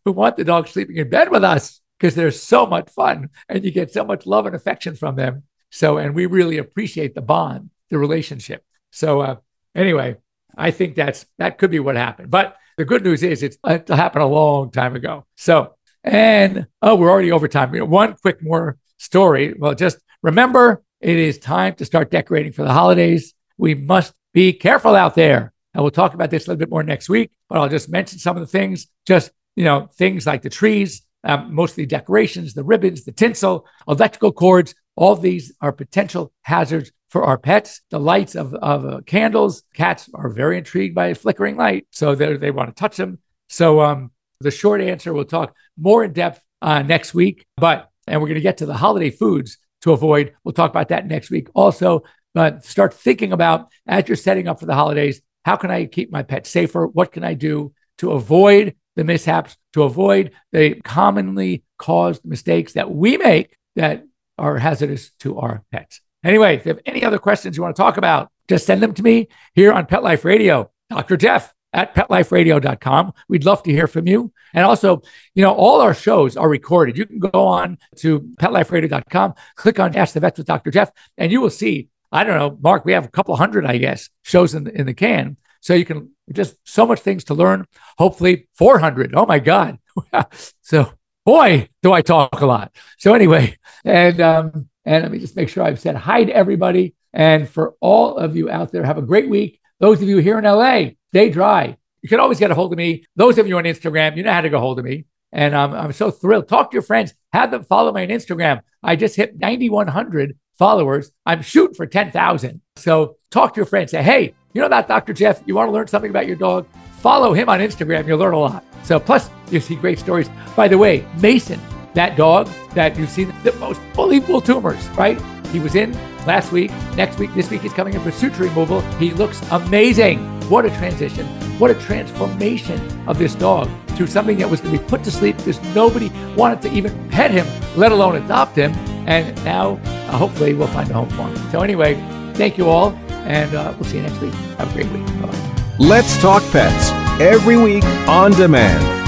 who 0.04 0.12
want 0.12 0.36
the 0.36 0.44
dog 0.44 0.68
sleeping 0.68 0.98
in 0.98 1.08
bed 1.08 1.30
with 1.30 1.44
us 1.44 1.80
because 1.98 2.14
they're 2.14 2.30
so 2.30 2.66
much 2.66 2.90
fun 2.90 3.30
and 3.48 3.64
you 3.64 3.70
get 3.70 3.90
so 3.90 4.04
much 4.04 4.26
love 4.26 4.44
and 4.44 4.54
affection 4.54 4.96
from 4.96 5.16
them. 5.16 5.44
So, 5.70 5.96
and 5.96 6.14
we 6.14 6.26
really 6.26 6.58
appreciate 6.58 7.14
the 7.14 7.22
bond, 7.22 7.70
the 7.90 7.98
relationship. 7.98 8.64
So, 8.90 9.20
uh, 9.20 9.36
anyway, 9.74 10.16
I 10.56 10.70
think 10.70 10.94
that's 10.94 11.26
that 11.38 11.58
could 11.58 11.70
be 11.70 11.80
what 11.80 11.96
happened. 11.96 12.30
But 12.30 12.56
the 12.76 12.84
good 12.84 13.04
news 13.04 13.22
is 13.22 13.42
it's 13.42 13.58
it 13.66 13.88
happened 13.88 14.22
a 14.22 14.26
long 14.26 14.70
time 14.70 14.96
ago. 14.96 15.26
So, 15.36 15.74
and 16.04 16.66
oh, 16.82 16.94
we're 16.96 17.10
already 17.10 17.32
over 17.32 17.48
time. 17.48 17.72
One 17.88 18.14
quick 18.14 18.42
more 18.42 18.78
story. 18.98 19.54
Well, 19.58 19.74
just 19.74 19.98
remember 20.22 20.82
it 21.00 21.16
is 21.16 21.38
time 21.38 21.74
to 21.76 21.84
start 21.84 22.10
decorating 22.10 22.52
for 22.52 22.62
the 22.62 22.72
holidays. 22.72 23.34
We 23.56 23.74
must 23.74 24.12
be 24.32 24.52
careful 24.52 24.94
out 24.94 25.14
there. 25.14 25.52
And 25.74 25.82
we'll 25.82 25.90
talk 25.90 26.14
about 26.14 26.30
this 26.30 26.46
a 26.46 26.50
little 26.50 26.58
bit 26.58 26.70
more 26.70 26.82
next 26.82 27.08
week, 27.08 27.30
but 27.48 27.58
I'll 27.58 27.68
just 27.68 27.88
mention 27.88 28.18
some 28.18 28.36
of 28.36 28.40
the 28.40 28.46
things, 28.46 28.88
just, 29.06 29.30
you 29.54 29.64
know, 29.64 29.88
things 29.94 30.26
like 30.26 30.42
the 30.42 30.50
trees, 30.50 31.02
um, 31.24 31.54
mostly 31.54 31.86
decorations, 31.86 32.54
the 32.54 32.64
ribbons, 32.64 33.04
the 33.04 33.12
tinsel, 33.12 33.66
electrical 33.86 34.32
cords. 34.32 34.74
All 34.96 35.14
these 35.14 35.52
are 35.60 35.70
potential 35.72 36.32
hazards 36.42 36.90
for 37.08 37.24
our 37.24 37.38
pets. 37.38 37.80
The 37.90 37.98
lights 37.98 38.34
of, 38.34 38.54
of 38.54 38.84
uh, 38.84 39.00
candles, 39.06 39.62
cats 39.74 40.08
are 40.14 40.28
very 40.28 40.58
intrigued 40.58 40.94
by 40.94 41.08
a 41.08 41.14
flickering 41.14 41.56
light, 41.56 41.86
so 41.90 42.14
they 42.14 42.50
want 42.50 42.68
to 42.68 42.74
touch 42.74 42.96
them. 42.96 43.18
So 43.48 43.80
um, 43.80 44.10
the 44.40 44.50
short 44.50 44.80
answer, 44.80 45.12
we'll 45.12 45.24
talk 45.24 45.54
more 45.76 46.04
in 46.04 46.12
depth 46.12 46.40
uh, 46.62 46.82
next 46.82 47.14
week, 47.14 47.46
but 47.56 47.90
and 48.06 48.20
we're 48.20 48.28
going 48.28 48.36
to 48.36 48.40
get 48.40 48.58
to 48.58 48.66
the 48.66 48.74
holiday 48.74 49.10
foods 49.10 49.58
to 49.82 49.92
avoid. 49.92 50.34
We'll 50.42 50.54
talk 50.54 50.70
about 50.70 50.88
that 50.88 51.06
next 51.06 51.30
week. 51.30 51.48
Also, 51.54 52.04
but 52.34 52.64
start 52.64 52.94
thinking 52.94 53.32
about 53.32 53.68
as 53.86 54.08
you're 54.08 54.16
setting 54.16 54.48
up 54.48 54.60
for 54.60 54.66
the 54.66 54.74
holidays, 54.74 55.20
how 55.44 55.56
can 55.56 55.70
I 55.70 55.86
keep 55.86 56.10
my 56.10 56.22
pet 56.22 56.46
safer? 56.46 56.86
What 56.86 57.12
can 57.12 57.24
I 57.24 57.34
do 57.34 57.72
to 57.98 58.12
avoid 58.12 58.76
the 58.96 59.04
mishaps, 59.04 59.56
to 59.72 59.82
avoid 59.82 60.32
the 60.52 60.74
commonly 60.82 61.64
caused 61.78 62.24
mistakes 62.24 62.74
that 62.74 62.90
we 62.90 63.16
make 63.16 63.56
that 63.76 64.04
are 64.36 64.58
hazardous 64.58 65.10
to 65.20 65.38
our 65.38 65.64
pets? 65.70 66.00
Anyway, 66.24 66.56
if 66.56 66.66
you 66.66 66.70
have 66.72 66.82
any 66.86 67.04
other 67.04 67.18
questions 67.18 67.56
you 67.56 67.62
want 67.62 67.74
to 67.76 67.82
talk 67.82 67.96
about, 67.96 68.30
just 68.48 68.66
send 68.66 68.82
them 68.82 68.94
to 68.94 69.02
me 69.02 69.28
here 69.54 69.72
on 69.72 69.86
Pet 69.86 70.02
Life 70.02 70.24
Radio. 70.24 70.70
Dr. 70.90 71.16
Jeff 71.16 71.54
at 71.72 71.94
petliferadio.com. 71.94 73.12
We'd 73.28 73.44
love 73.44 73.62
to 73.64 73.70
hear 73.70 73.86
from 73.86 74.06
you. 74.06 74.32
And 74.54 74.64
also, 74.64 75.02
you 75.34 75.42
know, 75.42 75.52
all 75.52 75.80
our 75.80 75.94
shows 75.94 76.36
are 76.36 76.48
recorded. 76.48 76.96
You 76.96 77.06
can 77.06 77.18
go 77.18 77.46
on 77.46 77.78
to 77.98 78.20
petliferadio.com, 78.40 79.34
click 79.54 79.78
on 79.78 79.94
Ask 79.94 80.14
the 80.14 80.20
Vets 80.20 80.38
with 80.38 80.46
Dr. 80.46 80.70
Jeff, 80.70 80.90
and 81.18 81.30
you 81.30 81.40
will 81.40 81.50
see, 81.50 81.88
I 82.10 82.24
don't 82.24 82.38
know, 82.38 82.58
Mark, 82.60 82.84
we 82.84 82.92
have 82.92 83.04
a 83.04 83.10
couple 83.10 83.36
hundred, 83.36 83.66
I 83.66 83.76
guess, 83.76 84.08
shows 84.22 84.54
in 84.54 84.64
the, 84.64 84.72
in 84.72 84.86
the 84.86 84.94
can. 84.94 85.36
So 85.60 85.74
you 85.74 85.84
can 85.84 86.10
just 86.32 86.56
so 86.64 86.86
much 86.86 87.00
things 87.00 87.24
to 87.24 87.34
learn. 87.34 87.66
Hopefully 87.98 88.48
400. 88.54 89.14
Oh 89.14 89.26
my 89.26 89.38
God. 89.38 89.78
so 90.62 90.92
boy, 91.24 91.68
do 91.82 91.92
I 91.92 92.00
talk 92.00 92.40
a 92.40 92.46
lot. 92.46 92.74
So 92.96 93.12
anyway, 93.12 93.58
and 93.84 94.20
um, 94.20 94.68
and 94.88 95.02
let 95.02 95.12
me 95.12 95.18
just 95.18 95.36
make 95.36 95.50
sure 95.50 95.62
I've 95.62 95.78
said 95.78 95.96
hi 95.96 96.24
to 96.24 96.34
everybody. 96.34 96.94
And 97.12 97.46
for 97.46 97.74
all 97.80 98.16
of 98.16 98.34
you 98.36 98.48
out 98.48 98.72
there, 98.72 98.82
have 98.84 98.96
a 98.96 99.02
great 99.02 99.28
week. 99.28 99.60
Those 99.80 100.00
of 100.00 100.08
you 100.08 100.16
here 100.16 100.38
in 100.38 100.44
LA, 100.44 100.92
stay 101.10 101.28
dry. 101.28 101.76
You 102.00 102.08
can 102.08 102.20
always 102.20 102.38
get 102.38 102.50
a 102.50 102.54
hold 102.54 102.72
of 102.72 102.78
me. 102.78 103.04
Those 103.14 103.36
of 103.36 103.46
you 103.46 103.58
on 103.58 103.64
Instagram, 103.64 104.16
you 104.16 104.22
know 104.22 104.32
how 104.32 104.40
to 104.40 104.48
get 104.48 104.56
a 104.56 104.60
hold 104.60 104.78
of 104.78 104.86
me. 104.86 105.04
And 105.30 105.54
um, 105.54 105.74
I'm 105.74 105.92
so 105.92 106.10
thrilled. 106.10 106.48
Talk 106.48 106.70
to 106.70 106.74
your 106.74 106.82
friends. 106.82 107.12
Have 107.34 107.50
them 107.50 107.64
follow 107.64 107.92
me 107.92 108.02
on 108.02 108.08
Instagram. 108.08 108.62
I 108.82 108.96
just 108.96 109.14
hit 109.14 109.38
9,100 109.38 110.38
followers. 110.56 111.12
I'm 111.26 111.42
shooting 111.42 111.74
for 111.74 111.86
10,000. 111.86 112.62
So 112.76 113.16
talk 113.30 113.52
to 113.54 113.58
your 113.58 113.66
friends. 113.66 113.90
Say, 113.90 114.02
hey, 114.02 114.34
you 114.54 114.62
know 114.62 114.70
that 114.70 114.88
Dr. 114.88 115.12
Jeff? 115.12 115.42
You 115.44 115.54
want 115.54 115.68
to 115.68 115.72
learn 115.72 115.88
something 115.88 116.10
about 116.10 116.26
your 116.26 116.36
dog? 116.36 116.66
Follow 117.00 117.34
him 117.34 117.50
on 117.50 117.60
Instagram. 117.60 118.06
You'll 118.06 118.18
learn 118.18 118.32
a 118.32 118.38
lot. 118.38 118.64
So 118.84 118.98
plus 118.98 119.28
you 119.50 119.60
see 119.60 119.74
great 119.74 119.98
stories. 119.98 120.30
By 120.56 120.66
the 120.66 120.78
way, 120.78 121.04
Mason, 121.20 121.60
that 121.94 122.16
dog 122.16 122.48
that 122.74 122.96
you've 122.96 123.10
seen 123.10 123.32
the 123.42 123.52
most 123.54 123.80
unbelievable 123.80 124.40
tumors, 124.40 124.88
right? 124.90 125.20
He 125.48 125.60
was 125.60 125.74
in 125.74 125.92
last 126.26 126.52
week. 126.52 126.70
Next 126.94 127.18
week, 127.18 127.32
this 127.34 127.50
week, 127.50 127.62
he's 127.62 127.72
coming 127.72 127.94
in 127.94 128.00
for 128.02 128.10
suture 128.10 128.44
removal. 128.44 128.80
He 128.98 129.12
looks 129.12 129.40
amazing. 129.50 130.18
What 130.50 130.64
a 130.64 130.70
transition. 130.70 131.26
What 131.58 131.70
a 131.70 131.74
transformation 131.74 132.80
of 133.08 133.18
this 133.18 133.34
dog 133.34 133.68
to 133.96 134.06
something 134.06 134.38
that 134.38 134.48
was 134.48 134.60
going 134.60 134.76
to 134.76 134.80
be 134.80 134.88
put 134.88 135.02
to 135.04 135.10
sleep 135.10 135.36
because 135.38 135.60
nobody 135.74 136.10
wanted 136.36 136.62
to 136.62 136.72
even 136.72 137.08
pet 137.08 137.30
him, 137.30 137.46
let 137.76 137.92
alone 137.92 138.16
adopt 138.16 138.56
him. 138.56 138.72
And 139.08 139.34
now, 139.44 139.80
uh, 139.84 140.18
hopefully, 140.18 140.54
we'll 140.54 140.68
find 140.68 140.90
a 140.90 140.94
home 140.94 141.08
for 141.10 141.22
him. 141.28 141.50
So, 141.50 141.62
anyway, 141.62 141.94
thank 142.34 142.58
you 142.58 142.68
all, 142.68 142.90
and 143.10 143.54
uh, 143.54 143.74
we'll 143.76 143.88
see 143.88 143.96
you 143.96 144.02
next 144.02 144.20
week. 144.20 144.34
Have 144.58 144.70
a 144.70 144.74
great 144.74 144.90
week. 144.92 145.06
Bye. 145.22 145.74
Let's 145.78 146.20
Talk 146.20 146.42
Pets 146.50 146.90
every 147.20 147.56
week 147.56 147.84
on 148.06 148.32
demand, 148.32 149.07